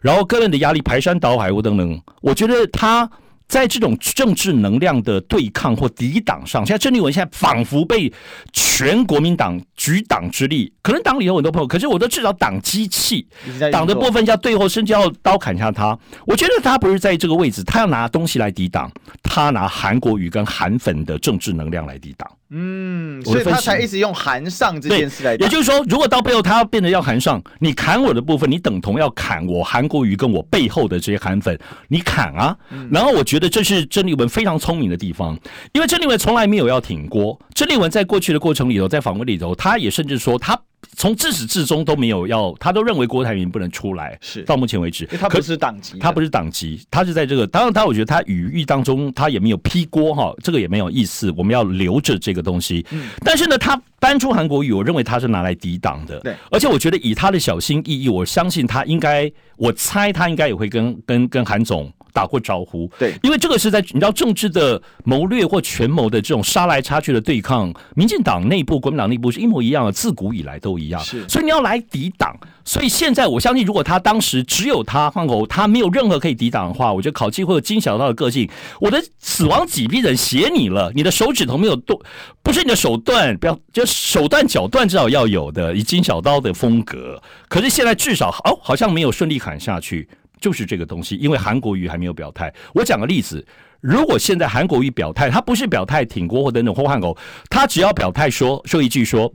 [0.00, 3.10] 然后个人的压力排山倒海，我等等，我觉得他。
[3.50, 8.10] 在这种政治能量的对抗或抵挡上，现在郑丽文现在仿佛被
[8.52, 13.26] 全国民党举党之力，可能党里有很多朋友，可是我都至少党机器，
[13.72, 15.98] 党的部分要对后甚至要刀砍下他。
[16.24, 18.88] 我觉得他不是在这个位置，他要拿东西来抵挡，
[19.20, 22.30] 他拿韩国瑜跟韩粉的政治能量来抵挡。
[22.50, 25.36] 嗯，所以他才一直用韩上这件事来。
[25.36, 31.58] 也就是说，如果到背后他要变得要韩上，你砍我的部分，你等同要砍我韩国瑜跟我背后的这些韩粉，
[31.88, 32.56] 你砍啊。
[32.90, 35.38] 然后我觉得这是郑丽文非常聪明的地方，
[35.72, 37.38] 因为郑丽文从来没有要挺锅。
[37.54, 40.60] 郑丽文在过去的过程里头，在访问里头，他也甚至说他。
[40.96, 44.18] 从自始至终都没有要，他都认为郭台铭不能出来。
[44.20, 47.46] 是到目前为止，他不是党籍，他不是党籍，他是在这个。
[47.46, 51.32] 当然，他我觉得他语义当中，他也没有批锅哈，这个也没有意思。
[51.36, 52.84] 我们要留着这个东西。
[52.90, 56.20] 嗯，但是呢，他搬出韩国语，我认为他是拿来抵挡的。
[56.20, 62.90] 对，而且我觉得以他的小心翼翼，我相信他应该，我猜他应该也会跟跟跟韩总打过招呼。
[62.98, 71.02] 对，因为这个是在你知道政治的谋略或权谋的这种杀来杀去的对抗，民进党内部、国民党内部是一模一样的，自古以来都一样。
[71.02, 72.36] 是，所以你要来抵挡。
[72.64, 78.48] 所以现在我相信，如果他当时只有他换口，他没有任何可以抵挡的话，我觉得考纪会有金小刀的个性。
[78.80, 82.00] 我的死亡几逼人写你了，你的手指头没有动，
[82.42, 87.20] 不是你的手段，不要就手段脚段至少要有的，以金小刀的风格。
[87.48, 90.08] 可是现在至少哦，好像没有顺利砍下去，
[90.40, 91.16] 就是这个东西。
[91.16, 92.52] 因为韩国瑜还没有表态。
[92.72, 93.44] 我讲个例子，
[93.80, 97.16] 如果现在韩国瑜表态，他不是表态挺国或等等或换口，
[97.48, 99.32] 他只要表态说说一句说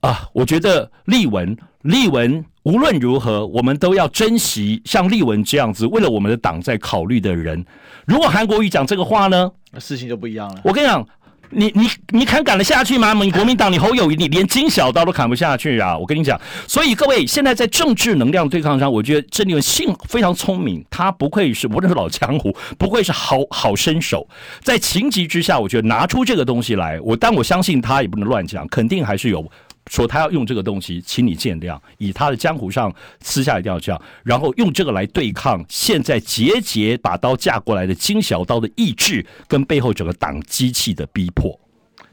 [0.00, 1.56] 啊，我觉得立文。
[1.82, 7.66] 立文无论如何，我们都要珍惜像立文这样子为了我们的党在考虑的人。
[8.06, 10.60] 如果韩国瑜讲这个话呢，事情就不一样了。
[10.62, 11.04] 我跟你讲，
[11.54, 13.12] 你你你砍赶得下去吗？
[13.12, 15.96] 你国民党，你侯友谊，你连金小刀都砍不下去啊！
[15.96, 24.26] 我跟你讲，所以各位现在在政治能量对抗上，我觉得郑立文性非常聪明，他不愧是无论是老江湖，不愧是好好身手。
[24.62, 29.44] 在情急之下，我觉得拿出这个东西来，我但我相信他也不能乱讲，肯定还是有。
[29.90, 31.78] 说他要用这个东西，请你见谅。
[31.98, 41.58] 以他的江湖上私下一定要这样，然后用这个来对抗现在节节把刀架过来的金小刀的意志，跟背后整个党机器的逼迫。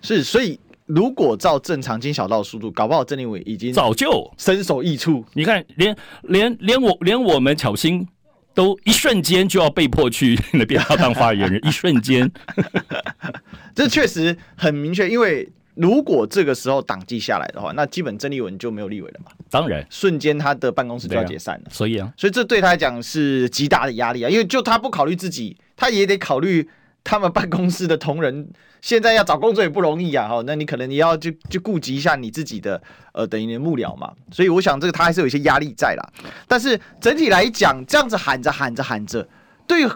[0.01, 5.23] 是，所以如果照正常金小刀的速度，搞不好郑立伟已经早就身首异处。
[5.33, 8.07] 你看，连连连我连我们巧心
[8.53, 12.31] 都一瞬间就要被迫去那边要当发言人，一瞬间，
[13.75, 15.47] 这确实很明确，因为。
[15.81, 19.31] 如果这个时候党纪下来的话，那基本郑丽文就没有立委了嘛？
[19.49, 21.63] 当然，瞬间他的办公室就要解散了。
[21.69, 26.67] 啊所以啊，所以这对他来讲是极大的压力啊，因为就他不考虑自己，他也得考虑
[27.01, 28.49] 他们办公室的同仁。
[28.81, 32.81] 现在要找工作也不容易啊，哈，那你可能你要就就顾及一下你自己的
[33.13, 34.11] 呃，等于你的幕僚嘛。
[34.31, 36.09] 所以我想这个他还是有一些压力在啦。
[36.45, 39.25] 但是整体来讲，这样子喊着喊着喊着，
[39.65, 39.87] 对。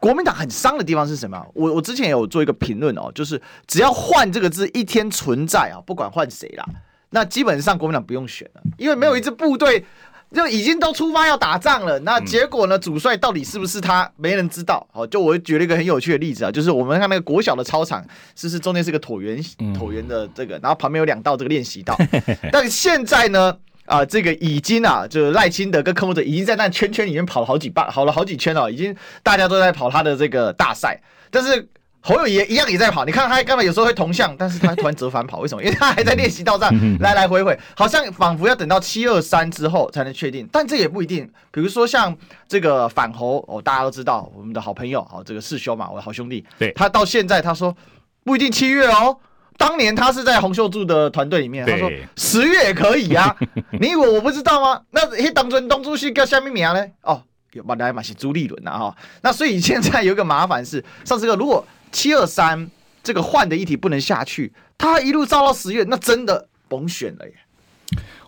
[0.00, 1.44] 国民党很伤的地方是什么？
[1.54, 6.64] 我我之前也有做一个评论哦，就是只要“换”这个字一天存在啊，不管换谁啦，
[7.10, 9.84] 那基本上国民党不用选了，因为没有一支部队
[10.32, 11.98] 就已经都出发要打仗了。
[12.00, 14.86] 那结果呢，主帅到底是不是他，没人知道。
[14.92, 18.04] 哦，就我举了一个很有趣的例子啊，就是我们看那个国小的操场，
[18.36, 19.42] 是是中间是个椭圆
[19.74, 21.98] 椭圆的这个，然后旁边有两道这个练习道，
[22.52, 23.56] 但现在呢？
[23.88, 31.00] 啊，这个已经啊，就是赖清德跟柯文哲已经在那圈圈里面跑了好几半，跑了好几圈了，已经大家都在跑他的这个大赛。
[31.30, 31.68] 但是
[32.00, 35.62] 侯友也一样也在跑，你看他刚才有时候会同向，但是他突然折返跑，为什么？
[35.64, 41.28] 因为他还在练习道上来来回回，好像仿佛要等到七二三之后才能确定，但这也不一定。
[41.50, 47.76] 比如说像这个反侯哦，大家都知道我们的好朋友，好这个世兄嘛，我的好兄弟，对他到现在他说
[48.24, 49.18] 不一定七月哦。
[49.58, 53.34] 当年他是在洪秀柱的团队里面，他说十月也可以啊。
[53.80, 54.80] 你以为我不知道吗？
[54.92, 56.86] 那嘿，当初东珠西叫虾米名呢？
[57.02, 57.20] 哦，
[57.52, 58.96] 有马来马是朱立伦呐哈。
[59.20, 62.70] 那所以现在有一个麻烦是，上次个如果七二三
[63.02, 67.34] 这个换的议题不能下去，他一路造到十月，那真的甭选了耶。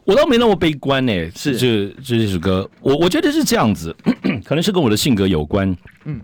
[0.05, 1.31] 我倒没那么悲观呢、欸。
[1.37, 3.95] 是这这首歌，我我觉得是这样子，
[4.45, 5.77] 可能是跟我的性格有关。
[6.07, 6.21] 嗯，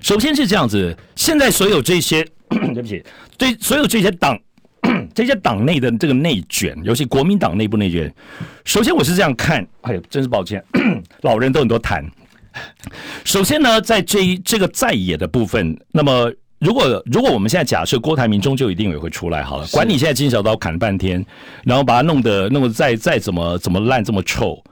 [0.00, 2.26] 首先是这样子，现在所有这些。
[2.74, 3.02] 对不起，
[3.38, 4.38] 对所有这些党、
[5.14, 8.12] 这些党内的这个内卷，尤其国民党内部内卷，
[8.64, 10.62] 首先我是这样看，哎呦，真是抱歉，
[11.22, 12.04] 老人都很多痰。
[13.24, 21.24] 首先呢，在这一这个在野的部分，那么如果如果我们现在假设郭台铭终究一定也会出来好了，管你现在金小刀砍半天，
[21.64, 24.62] 然后把它弄得弄得再再怎么怎么烂这么臭。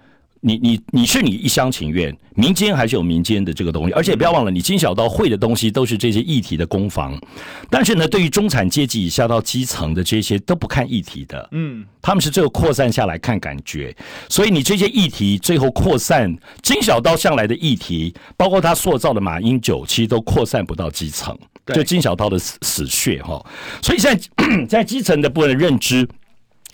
[0.42, 7.20] 你你你是你一厢情愿，民间还是有民间的这个东西，而且不要忘了，你金小刀会的东西都是这些议题的攻防，
[7.68, 13.94] 但是呢，对于中产阶级以下到基层的这些都不看议题的，嗯，他们是最后扩散下来看感觉，
[14.30, 21.36] 所以你这些议题最后扩散，金小刀向来的议题，包括他塑造的马英九，其实都扩散不到基层，
[21.74, 23.44] 就金小刀的死死穴哈，
[23.82, 26.08] 所以现在 在基层的部分的认知。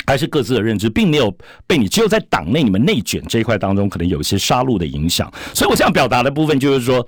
[0.06, 1.34] 还是各自的认知，并没有
[1.66, 5.32] 被你只有在党内你们内卷这一块当中，可能有一些杀戮的影响。
[5.52, 7.06] 所以我想表达的部分就是说，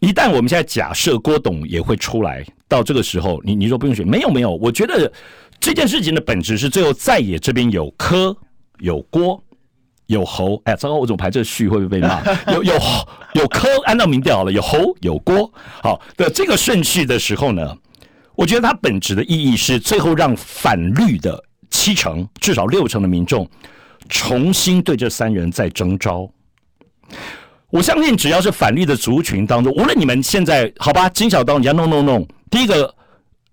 [0.00, 5.10] 一旦我们现在假设郭董也会出来，到这个时候，你你说不用选，没有没有，我觉得
[5.60, 8.36] 这件事情的本质是最后在野这边有柯
[8.80, 9.40] 有郭
[10.06, 12.20] 有侯，哎，糟糕，我怎么排这个序会不会被骂？
[12.52, 12.74] 有有
[13.34, 15.48] 有柯，按照民调好了，有侯有郭，
[15.80, 17.76] 好的这个顺序的时候呢，
[18.34, 21.44] 我觉得它本质的意义是最后让反绿的。
[21.72, 23.48] 七成至少六成的民众
[24.08, 26.28] 重新对这三人在征召，
[27.70, 32.94] 我相信只要是反绿的族群当中，无论你们现在好吧，金小刀你要弄弄弄，第一个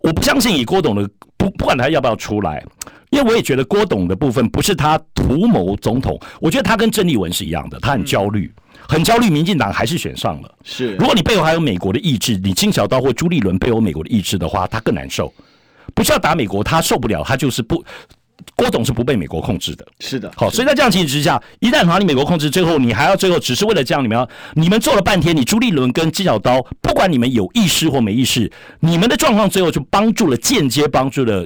[0.02, 2.62] 我不相信以郭董的不不管他要不要出来，
[3.10, 8.52] 因为我也觉得郭董的部分不是他图谋总统，我觉得他跟郑丽文是一样的，他很焦虑，
[8.88, 10.54] 很焦虑，民进党还是选上了。
[10.64, 15.34] 是，如果你背后还有美国的意志，你金小刀或朱立伦背后美国的意志的话，他更难受。
[15.94, 17.84] 不是要打美国，他受不了，他就是不。
[18.56, 31.46] 郭董是不被美国控制的，是的，好，所以在这样情形之下，一旦把你美国控制，最后你还要最后只是为了这样，你们要你们做了半天，你朱立伦跟金小刀，不管你们有意识或没意识，你们的状况最后就帮助了间接帮助了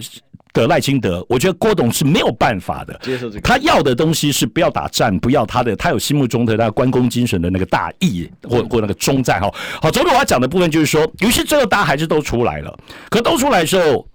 [0.54, 1.26] 的赖清德。
[1.28, 9.52] 我觉得郭董是没有办法的，接受这个，他要的东西是不要打战，不要他的他有心目中的那个关公精神的那个大义或或那个忠在哈。
[9.82, 12.78] 好，总之我要讲的部分就是说，于是最后大家还是都出来了，
[13.10, 14.08] 可都出来的时候。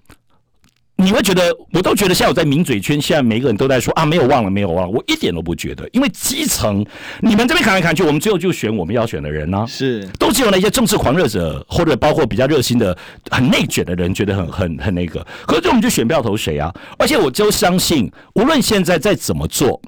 [1.00, 6.84] 你会觉得，我都觉得，现在我在名嘴圈，现在每个人都在说啊，没有忘了，没有忘了，我一点都不觉得，因为基层，
[7.20, 12.96] 你们这边砍来砍去，我们最后就选我们要选的人呢、啊，是，都只有那些政治狂热者，或者包括比较热心的、
[13.30, 16.74] 很内卷的人，觉得很很很那个，可是我们就选不要投谁啊？
[16.98, 19.80] 而且我就相信，无论现在再怎么做，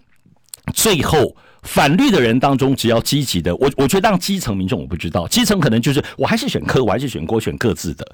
[0.72, 1.36] 最后。
[1.62, 8.12] 反绿的人当中，只要积极的，我我觉得让基层民众我不知道，基层可能就是我还是选科，我还是选郭，选各自的。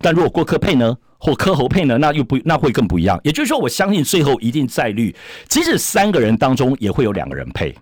[0.00, 3.20] 但如果郭柯配呢，或柯侯配呢，那又不那会更不一样。
[3.24, 5.14] 也就是说，我相信最后一定再绿，
[5.48, 7.74] 即使三个人当中也会有两个人配，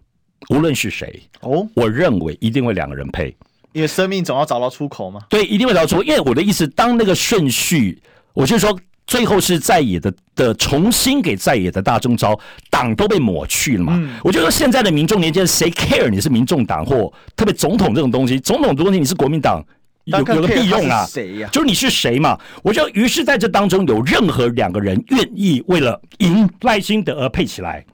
[0.51, 3.37] 无论是谁哦，我认为一定会两个人配，
[3.73, 5.21] 因为生命总要找到出口嘛。
[5.29, 6.03] 对，一定会找到出口。
[6.03, 8.01] 因为我的意思，当那个顺序，
[8.33, 8.79] 我就是说。
[9.09, 12.37] 最后是在野的的重新给在野的大中招，
[12.69, 13.93] 党都被抹去了嘛？
[13.97, 18.41] 嗯、我就说现在的民众年轻人谁 care 你是民众党或特别总统这种东西？
[18.41, 19.65] 总统的东西你是国民党
[20.07, 21.07] 有有个屁用啊？
[21.07, 21.49] 谁呀？
[21.53, 22.37] 就是你是谁嘛？
[22.63, 27.85] 我就于是在这当中有任何两个人愿意为了赢赖清德而配起来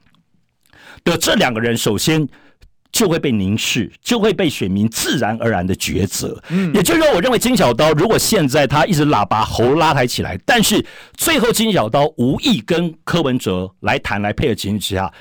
[1.03, 2.27] 的这两个人，首先。
[2.93, 6.39] 就会被凝视，就会被选民自然而然的抉择。
[6.49, 10.85] 嗯，也就是说，我认为金小刀如果现在他一直喇叭喉拉抬起来，但是
[11.17, 15.11] 最后金小刀无意跟柯文哲来谈来配合情形之下，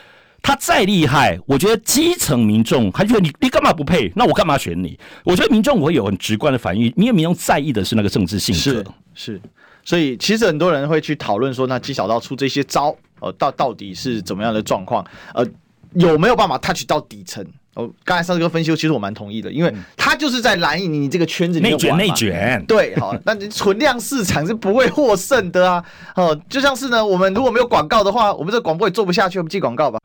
[0.43, 4.13] 他再厉害，我觉得基层民众还觉得你你干嘛不配？
[4.17, 4.99] 那我干嘛选你？
[5.25, 8.85] 我觉得民众我会有很直观的反应，因为民众在意的是那个政治性格。
[9.15, 9.41] 是，
[9.85, 15.07] 所以其实很多人会去讨论说，那纪晓道出这些招，呃，到到底是怎么样的状况？
[15.33, 15.47] 呃，
[15.95, 17.47] 有没有办法 touch 到底层？
[17.75, 29.99] 哦，刚才上这个分析，其实我蛮同意的，因为他就是在蓝营你这个圈子里面内卷内卷， 对，好，那你存量市场是不会获胜的啊，哦，就像是呢，我们如果没有广告的话，我们这广播也做不下去，我们记广告吧。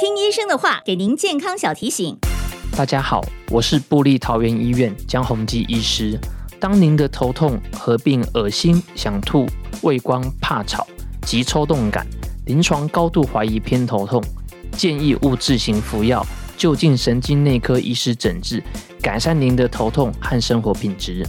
[0.00, 2.16] 听医生的话，给您健康小提醒。
[2.74, 6.18] 大家好，我是布利桃园医院江宏基医师。
[6.58, 9.46] 当您的头痛合并恶心、想吐、
[9.82, 10.86] 畏光、怕吵
[11.26, 12.06] 及抽动感，
[12.46, 14.22] 临床高度怀疑偏头痛，
[14.72, 16.24] 建议勿自行服药。
[16.56, 18.62] 就近神经内科医师诊治，
[19.02, 21.26] 改善您的头痛和生活品质。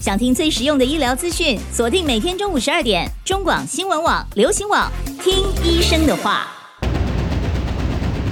[0.00, 4.90] 想听最实用的医疗资讯，锁定每天中午十二点，中广新闻网、流行网，
[5.22, 5.34] 听
[5.64, 6.46] 医生的话。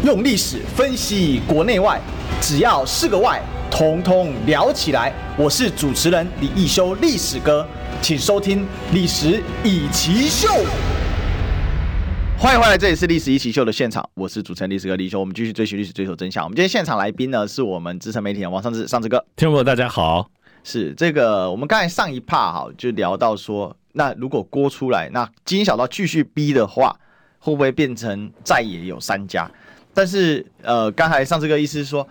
[0.04, 2.00] 用历史分析国内外，
[2.40, 5.12] 只要是个“外”，统统聊起来。
[5.36, 7.66] 我是主持人李易修，历史哥，
[8.00, 8.60] 请收听
[8.92, 10.48] 《历史以奇秀》。
[12.36, 15.18] 欢迎回来，这里是《历史一起秀》的现场，我是主持人历史哥李修。
[15.18, 16.44] 我们继续追寻历史，追求真相。
[16.44, 19.18] 我们今天现场来宾呢，是我们资深媒体人王尚志，尚志哥。
[19.34, 20.28] 听众朋友大家好，
[20.62, 26.94] 是这个我们刚才上一趴哈，就聊到说，那如果锅出来，那金小刀继续逼的话，
[27.38, 29.50] 会不会变成再也有三家？
[29.94, 32.06] 但是呃，刚才尚志哥意思是说，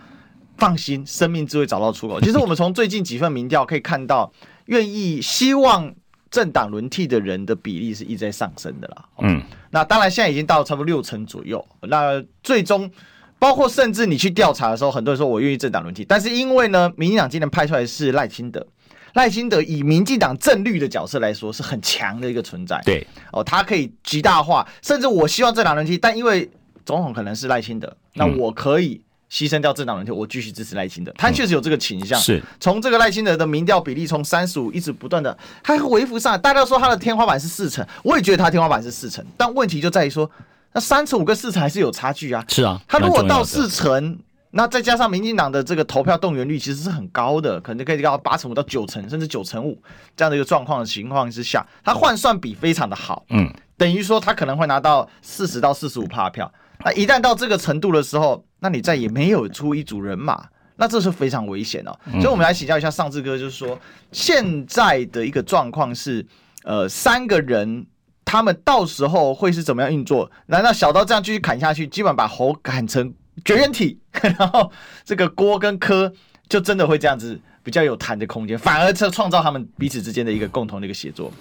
[0.56, 2.20] 放心，生命自会找到出口。
[2.20, 4.32] 其实我们从最近几份民调可以看到，
[4.66, 5.94] 愿意希望。
[6.34, 9.04] 政党轮替的人的比例是一直在上升的啦。
[9.18, 11.64] 嗯，那当然现在已经到了差不多六成左右。
[11.82, 12.90] 那最终，
[13.38, 18.66] 包括甚至你去调查的时候，很多人说我愿意政党轮替，但是因为呢，民进党今天派出来是赖清德，
[19.12, 22.82] 赖清德以民进党政绿的角色来说是很强的一个存在。
[22.84, 26.50] 对，哦，他可以极大化，甚至我希望政党轮替，但因为
[26.84, 29.00] 总统可能是赖清德，那我可以。
[29.34, 31.12] 牺牲掉政党轮替，我继续支持赖清德。
[31.18, 32.16] 他确实有这个倾向。
[32.20, 36.38] 是从这个赖清德的民调比例从三十五一直不断的，他微幅上来。
[36.38, 39.24] 大家说他的天花板是四成，我也觉得他天花板是四成。
[39.36, 40.30] 但问题就在于说，
[40.72, 42.44] 那三成五跟四成还是有差距啊。
[42.48, 44.16] 是啊，他如果到四成，
[44.52, 49.76] 那再加上民进党的这个投票动员率其实是很高的，可能可以到八成五到九成，甚至九成五
[50.16, 53.24] 这样的一个状况的情况之下，他换算比非常的好。
[53.30, 56.48] 嗯，等于说他可能会拿到四十到四十五趴票。
[56.84, 61.98] 那一旦到这个程度的时候，那你再也没有出一组人马，那这是非常危险哦。
[62.20, 63.78] 所以，我们来请教一下尚志哥，就是说，
[64.12, 66.24] 现在的一个状况是，
[66.64, 67.86] 呃，三个人
[68.24, 70.30] 他们到时候会是怎么样运作？
[70.46, 73.12] 难道小刀这样继续砍下去，基本把猴砍成
[73.44, 73.98] 绝缘体，
[74.38, 74.70] 然后
[75.04, 76.12] 这个锅跟科
[76.48, 81.32] 就真的会这样子比较有谈的空间，反而是创造他们彼此之间的一个共同的一个协作。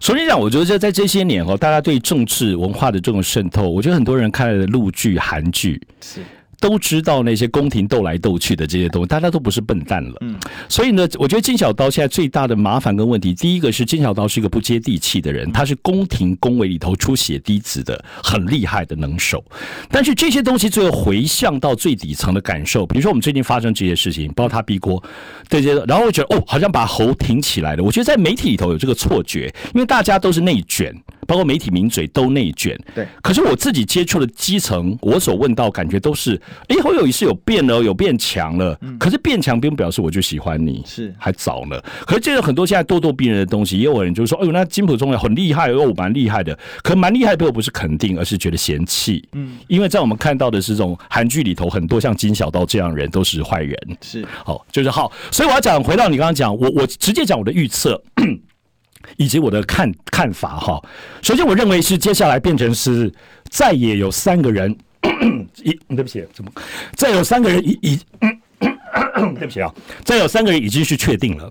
[0.00, 6.20] 首先讲，我觉得在这些年哦，大家对政治文化的这种渗透，我觉得很多人看了陆剧、韩剧是。
[6.60, 10.16] 都知道那些宫廷斗来斗去的这些东西，大家都不是笨蛋了。
[10.20, 10.36] 嗯，
[10.68, 19.44] 所以呢，我觉得金小刀现在最大的麻烦跟问题，第一个是金小刀是一个不接地气的人，他是宫廷宫闱里头出血滴子的很厉害的能手。
[19.90, 25.02] 但是这些东西最后回向到最底层的感受，比如说我们最近发生这些事情，包括他逼锅
[25.48, 27.82] 这些，然后我觉得哦，好像把喉挺起来了。
[27.82, 30.94] 我觉得在媒体里头有这个错觉，因为大家都是内卷。
[31.28, 33.04] 包括媒体名嘴都内卷，对。
[33.20, 38.76] 可是我自己接触的基层，我所问到感觉都是，哎，侯友谊是有变了，有变强了。
[38.80, 38.98] 嗯。
[38.98, 41.80] 可是变强并不表示我就喜欢你，是还早呢。
[42.06, 46.58] 可是这个很多现在咄咄逼人的东西，也有人就是说，哎呦，那金普中很厉害，哦，蛮厉害的。
[46.82, 49.26] 可蛮厉害的不是肯定，而是觉得嫌弃。
[49.32, 49.58] 嗯。
[49.68, 53.76] 因为在我们看到的是这种韩剧里头，很多像金小刀这样的人都是坏人。
[54.00, 54.26] 是。
[54.44, 55.12] 好，就是好。
[55.30, 58.02] 所以我要讲，回到你刚刚讲，我我直接讲我的预测。
[59.18, 60.82] 以及我的看看法哈，
[61.22, 63.10] 首先我认为是接下来变成是
[63.48, 64.76] 再也有三个人，
[65.62, 66.50] 一对不起，怎么
[66.94, 67.98] 再有三个人已已，
[69.38, 69.72] 对不起啊，
[70.04, 71.50] 再有三个人已经是确定了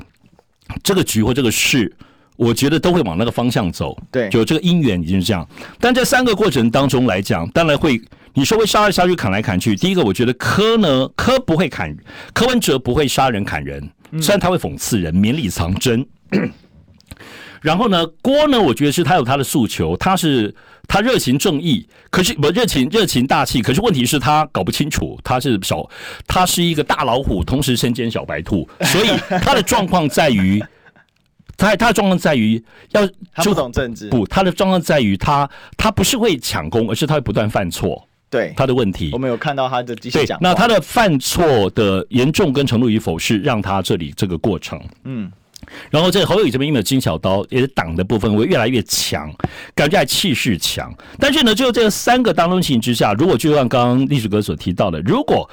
[0.84, 1.92] 这个局或这个事，
[2.36, 5.48] 我觉得都会往那个方向走，对，就这个姻缘已经是这样。
[5.80, 8.02] 但这三个过程当中来讲，当然会
[8.34, 9.76] 你说会杀来杀去砍来砍去。
[9.76, 11.96] 第一个，我觉得柯呢，柯不会砍，
[12.34, 13.90] 柯文哲不会杀人砍人，
[14.22, 16.06] 虽然他会讽刺人，绵里藏针。
[17.66, 18.62] 然后呢，郭呢？
[18.62, 20.54] 我觉得是他有他的诉求，他是
[20.88, 25.90] 他热情正义，可是不热情热情大气，可是问题是他搞不清楚，他是小，
[26.28, 29.08] 他是一个大老虎，同时身兼小白兔，所以
[29.42, 30.64] 他的状况在于，
[31.58, 33.02] 他他的状况在于要
[33.34, 45.32] 他不懂政治，不，他的状况在于他他不是会抢功，而是他会不断犯错，对他的问题，我们有看到他的继续讲，那他的犯错的严重跟程度与否是让他这里这个过程，嗯。
[45.90, 49.32] 然后这侯友宜这边因为有金小刀，也是党的部分会越来越强，
[49.74, 50.94] 感觉还气势强。
[51.20, 55.50] 但是呢，就这三个当中情形之下，如果就像刚刚历史哥所提到的，如果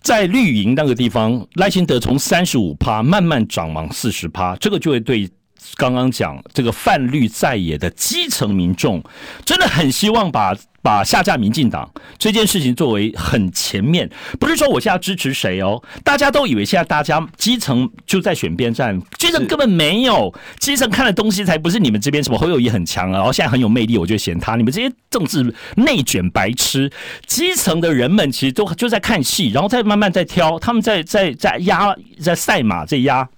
[0.00, 5.28] 在绿营那个地方，赖清德从三十五趴慢慢涨往四十趴，这个就会对
[5.76, 9.02] 刚刚讲这个泛绿在野的基层民众，
[9.44, 10.56] 真的很希望把。
[10.80, 26.90] 把下架民进党这件事情作为很前面，不是说我现在支持谁哦，大家都以为现在大家基层就在选边站，基层根本没有，基层看的东西才不是你们这边什么侯友宜很强啊，然后现在很有魅力，我就嫌他，你们这些政治内卷白痴，
[27.26, 33.28] 基层的人们其实都就在看戏，然后再慢慢在挑，他们在在在压在赛马在压。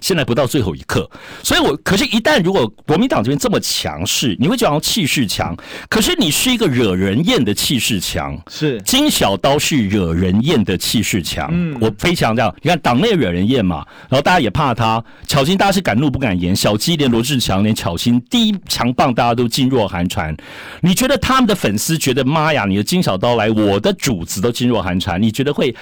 [0.00, 1.08] 现在不到最后一刻，
[1.42, 5.56] 所以我可是，一旦如果国民党这边这么强势，你会讲气势强，
[5.88, 8.80] 可是你是一个惹人厌的气势强，是。
[8.82, 20.36] 金小刀是惹人厌的气势强，嗯，我非常这样，你看党内惹人厌嘛，然后大家也怕他，巧心大家是敢怒不敢言，小鸡连罗志强连巧心第一强棒大家都噤若寒蝉，
[20.80, 25.74] 你觉得他们的粉丝觉得妈呀，你的金小刀来，我的主子都噤若寒蝉，你觉得会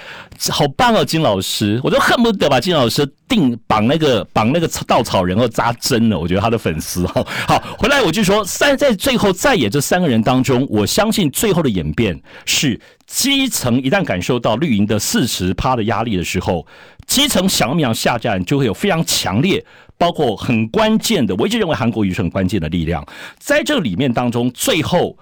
[0.49, 6.17] 好棒哦，金老师，我都恨不得把金老师定绑那个绑那个稻草人，然后扎针了。
[6.17, 16.65] 我觉得他的粉丝哈 好，回来我就说三在最后在野这三个人当中，我相信最后的演变是基层一旦感受到绿营的四十趴的压力的时候，
[17.05, 19.63] 基层想不想下战就会有非常强烈，
[19.97, 21.35] 包括很关键的。
[21.35, 23.05] 我一直认为韩国瑜是很关键的力量，
[23.37, 25.15] 在这里面当中，最后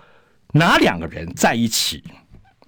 [0.54, 2.02] 哪两个人在一起？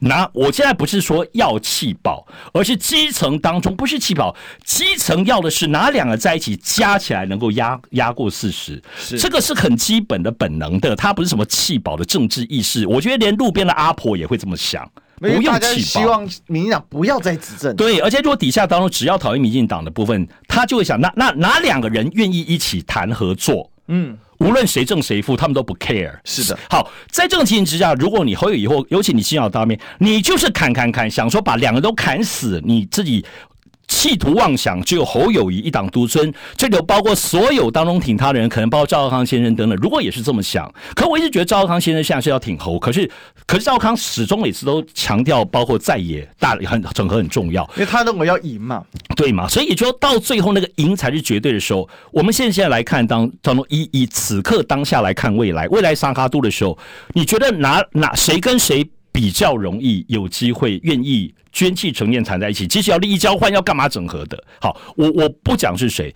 [0.04, 4.36] 那我现在不是说要弃保，而是基层当中不是弃保，
[4.66, 8.82] 基层要的是哪两个在一起加起来能够压压过四十，
[9.18, 12.86] 这个是很基本的本能的，它不是什么弃保的政治意识。
[12.86, 14.86] 我觉得连路边的阿婆也会这么想，
[15.20, 15.62] 不用弃保。
[15.62, 17.74] 希望民进党不要再执政。
[17.76, 23.72] 对，而且如果底下当中只要讨厌民进党的部分，他就会想，那那哪两个人愿意一起谈合作？
[23.88, 24.18] 嗯。
[24.44, 26.12] 无论谁正谁负，他们都不 care。
[26.26, 33.26] 是的，好，在这种情形之下，如果你侯友宜以后，尤其你心要当面，你就是砍砍砍，想说把两个都砍死，你自己。
[34.04, 39.80] 企图妄想，只有侯友谊一党独尊，这就包括所有当中挺他的人，可能包括赵少康先生等等。
[39.82, 43.10] 如果也是这么想，可我一直觉得赵少康先生现在是要挺侯，可是
[43.48, 48.84] 可是赵康始终每次都强调，包括在野大很整合很重要，因为他认为要赢嘛，
[49.16, 49.48] 对嘛？
[49.48, 51.88] 所以也就到最后那个赢才是绝对的时候。
[52.12, 56.78] 我们现在来看当当中以以此刻当下来看未来，未来三脚督的时候，
[57.14, 61.34] 你觉得哪哪谁跟谁比较容易有机会愿意？
[61.56, 64.44] 捐弃成念缠在一起，其实要利益交换，要干嘛整合的？
[64.60, 66.12] 好，我我不讲是谁，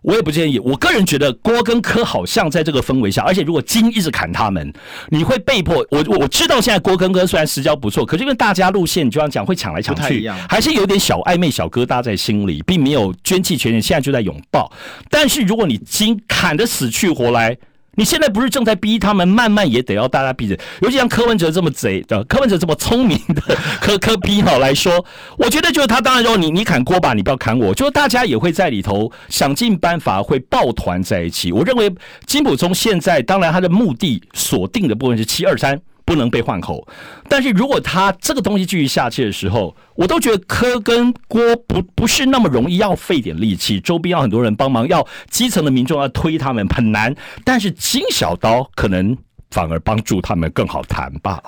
[0.00, 0.58] 我也不建议。
[0.60, 4.72] 我个人觉得郭跟柯好像在这个氛围下，而且如果金一直砍他们，
[5.10, 5.86] 你会被迫。
[5.90, 14.72] 我我知道现在郭跟柯虽然私交不错，可是因为大家路线就像讲会抢来抢去，还是有点小暧昧、小疙瘩在心里，并没有捐弃权限，现在就在拥抱。
[15.10, 17.54] 但是如果你金砍得死去活来，
[17.98, 20.56] 你现在不是正在逼他们，慢慢也得要大家逼着。
[20.82, 23.42] 尤其像柯文哲这么贼的，柯文哲这么聪明的
[23.82, 25.04] 柯柯 P 好来说，
[25.36, 31.50] 我觉得就是他当然说你你砍锅吧，你不要砍我，就是大家也会在里头想尽办法会抱团在一起。
[31.50, 31.92] 我认为
[32.24, 35.80] 金普聪现在当然他的目的锁定的部分是七二三。
[36.08, 36.88] 不能被换口，
[37.28, 49.14] 但是如果他这个东西继续下去的时候，我都觉得柯跟郭不不是那么容易，要费点力气，周边要很多人帮忙，要基层的民众要推他们很难，但是金小刀可能
[49.50, 51.42] 反而帮助他们更好谈吧。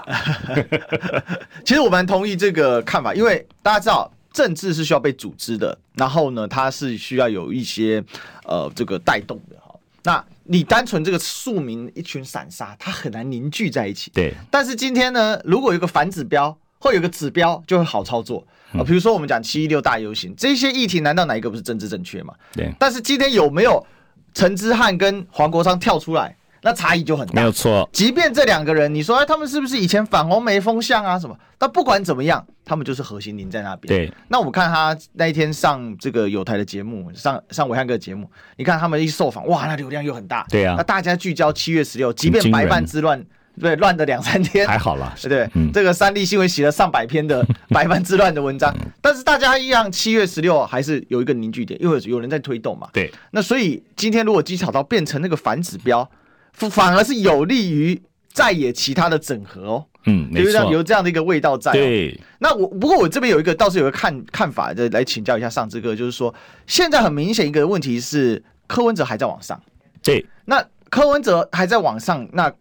[1.64, 8.04] 其实我蛮同意这个看法，因为大家知道政治是需要被组织的，然后呢，它是需要有一些
[8.44, 9.56] 呃这个带动的。
[10.02, 14.10] 那你单纯这个庶民一群散沙，它很难凝聚在一起。
[14.12, 14.34] 对。
[14.50, 18.82] 但是今天呢，如果有个反指标，或有个指标，就会好操作啊。
[18.82, 22.34] 比如说我们讲七一六大游行，这些议题难道哪一个不是政治正确吗？
[22.52, 22.72] 对。
[22.78, 23.86] 但是今天有没有
[24.32, 26.34] 陈之汉跟黄国昌跳出来？
[26.62, 27.34] 那差异就很大。
[27.34, 27.88] 没有错。
[27.92, 31.36] 即便这两个人，你说哎，他们是不是以前反红梅风向啊什么？
[31.56, 33.88] 但不管怎么样，他们就是核心零在那边。
[33.88, 34.12] 对。
[34.28, 40.46] 那我看他那一天上这个有台的节目，上上伟汉哥的节目，你看他们一受访，哇，那流量又很大。
[40.48, 40.74] 对啊。
[40.76, 43.22] 那大家聚焦七月十六，即便白饭之乱，
[43.58, 45.50] 对，乱的两三天还好了，对 对？
[45.54, 45.70] 嗯。
[45.72, 52.88] 这个三立新闻写了上百篇的 百般之乱的文章，但是大家一样，七月十六还是有一个凝聚点，因为有人在推动嘛。
[52.92, 53.10] 对。
[53.32, 56.08] 那所以今天如果基草刀变成那个反指标。
[56.52, 58.00] 反而是有利于
[58.32, 61.72] 在野其他的整合哦，嗯，没错，有这样的一个味道在。
[61.72, 66.34] 对，那我不过我这边有一个倒是有个看看法的，来请教一下上志哥，就是说
[66.66, 69.60] 现在很明显一个问题是柯文哲还在往上，
[70.02, 72.52] 对，那柯文哲还在往上，那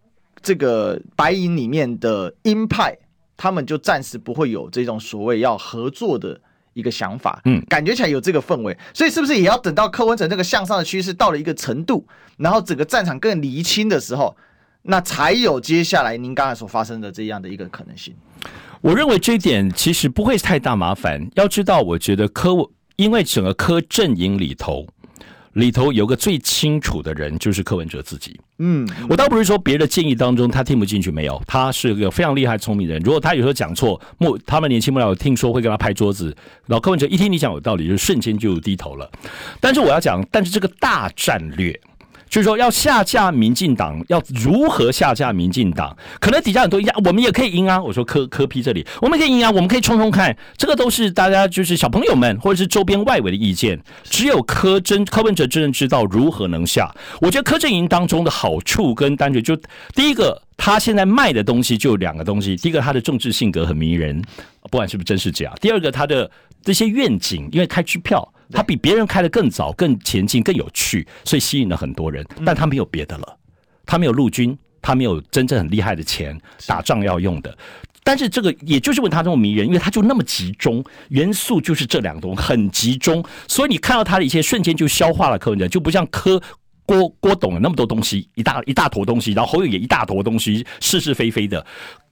[0.42, 2.98] 这个白银里面的鹰派，
[3.36, 6.40] 他们就暂时不会有这种所谓要合作的。
[6.80, 12.08] 一个想法，嗯，感觉起来有这个氛围，所以是不是也要等到柯文哲这个向上的趋势到了一个程度，
[12.38, 14.36] 然后整个战场更厘清的时候，
[14.84, 18.16] 那才有接下来您刚才所发生的这样的一个可能性？
[18.82, 21.30] 我认为这一点其实不会太大麻烦。
[21.36, 22.52] 要知道，我觉得柯，
[22.96, 24.88] 因为整个柯阵营里头。
[25.54, 28.40] 里头有个最清楚的人，就是柯文哲自己。
[28.60, 33.02] 嗯，我倒不是说别的建议当中他听不进去，没有，他是个非常厉害聪明的人。
[33.04, 36.36] 如果他有时候讲错，幕他们年轻幕僚听说会跟他拍桌子，
[36.66, 39.10] 然后柯文哲一听你讲有道理，就瞬间就低头了。
[39.60, 41.80] 但是我要讲，但是这个大战略。
[42.30, 45.96] 就是说，要下架民进党，要如何下架民进党？
[46.20, 47.82] 可能底下很多意见，我们也可以赢啊。
[47.82, 50.36] 我说柯柯批这里，我们可以赢啊，我们可以冲冲看。
[50.56, 53.80] 这个都是大家就是小朋友们或者是周边外围的意见。
[54.04, 56.94] 只有柯真柯文哲真正知道如何能下。
[57.20, 59.56] 我觉得柯阵营当中的好处跟单纯，就
[59.96, 62.56] 第一个，他现在卖的东西就两个东西。
[62.56, 64.22] 第一个，他的政治性格很迷人，
[64.70, 65.52] 不管是不是真是假。
[65.60, 66.30] 第二个，他的
[66.64, 68.32] 这些愿景，因为开支票。
[68.52, 72.26] 他比别人开的更早、更前进、更有趣，所以吸引了很多人。
[72.44, 73.38] 但他没有别的了，
[73.86, 76.36] 他没有陆军，他没有真正很厉害的钱
[76.66, 77.56] 打仗要用的。
[78.04, 86.42] 但是这个也就是为他这么迷人，因为他就那么集中，元素就是这两个东西很集中，所以你看到他的一些瞬间就消化了柯文哲，就不像柯
[86.88, 91.64] 郭郭董了那么多东西，一大一大坨东西，然后侯友也一大坨东西，是是非非的。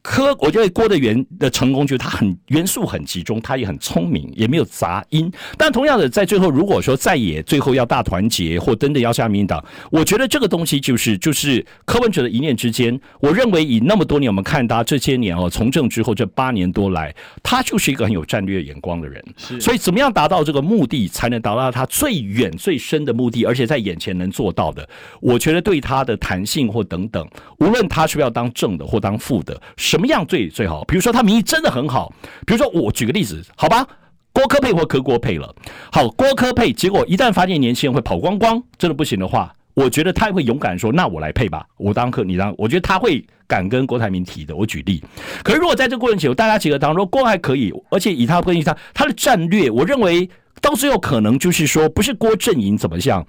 [0.08, 5.30] 柯，我觉得郭的元的成功就是他很元素很集中，他也很聪明，也没有杂音。
[5.58, 12.98] 但同样的，在最后如果说再也最后要大团结或真的要下民进党，我觉得这个东西就是就是柯文哲的一念之间。
[13.20, 19.22] 我认为以那么多年我们看他这些年哦，从政之后这八年多来，他就是一个很有战略眼光的人。
[19.36, 24.88] 是，所以怎么样达到这个目的，才能达到他最远最深的目的，而且在眼前能做到的？
[25.20, 27.28] 我觉得对他的弹性或等等，
[27.60, 29.62] 无论他是不是要当正的或当副的，
[29.98, 30.84] 什么样最最好？
[30.84, 32.14] 比如说他名义真的很好，
[32.46, 33.84] 比如说我举个例子，好吧，
[34.32, 35.56] 郭科配或柯郭配了，
[35.92, 44.56] 好，郭科配，结果一旦发现年轻人会跑光光，真的不行的话，我觉得他会勇敢说，那我来配吧，我当柯，你当，我觉得他会敢跟郭台铭提的。
[44.56, 45.04] 我举例，
[45.44, 50.30] 可是如果在这个过程中，大家几个当中，郭还可以，而且以他关系他他的战略，我认为
[50.62, 53.26] 到最后可能就是说，不是郭阵营怎么样。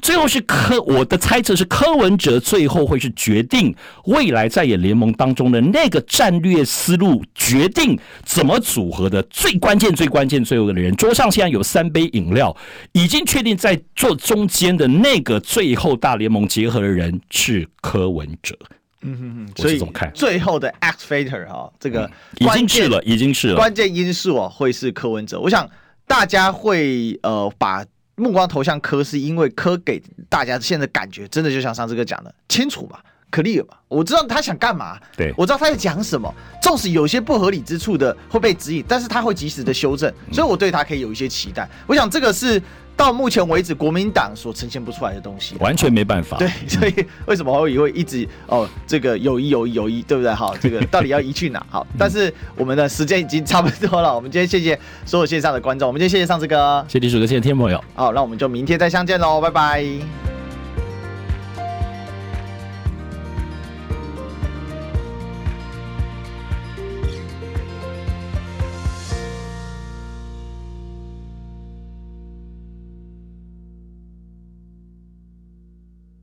[0.00, 3.74] 最后是柯，我的猜测是柯文哲最后会是决定
[4.04, 10.94] 未来在野联盟当中的那个战略思路，决定怎么组合的最关键、最关键、最后的人。
[10.96, 12.56] 桌上现在有三杯饮料，
[12.92, 18.56] 已经确定在做中间的那个最后大联盟结合的人是柯文哲。
[19.02, 20.10] 嗯哼哼，所以怎么看？
[20.14, 23.56] 最后的 X Factor 哈，这个已经是了，已经是了。
[23.56, 25.38] 关键因素哦，会是柯文哲。
[25.38, 25.68] 我想
[26.06, 27.84] 大家会呃把。
[28.18, 32.98] 目光投向科，是因为科给大家现在感觉，真的就像上次哥讲的，清楚嘛
[33.30, 41.68] ，clear 嘛，我知道他想干嘛，对，我知道他在讲什么，纵使有些不合理之处的会被指引，但是他会及时的修正，所以我对他可以有一些期待。
[41.86, 42.60] 我想这个是。
[42.98, 46.36] 到目前为止，国民党所呈现不出来的东西，完全没办法。
[46.36, 50.34] 对，所以为什么会会一直哦，这个有一有一有一，对不对？
[50.34, 51.64] 好，这个 到底要移去哪？
[51.70, 54.12] 好，但是我们的时间已经差不多了。
[54.12, 54.76] 我们今天谢谢
[55.06, 57.82] 所有线上的观众，我们今天谢谢上次哥，谢谢李叔哥，谢谢天朋友。
[57.94, 60.37] 好，那我们就明天再相见喽，拜拜。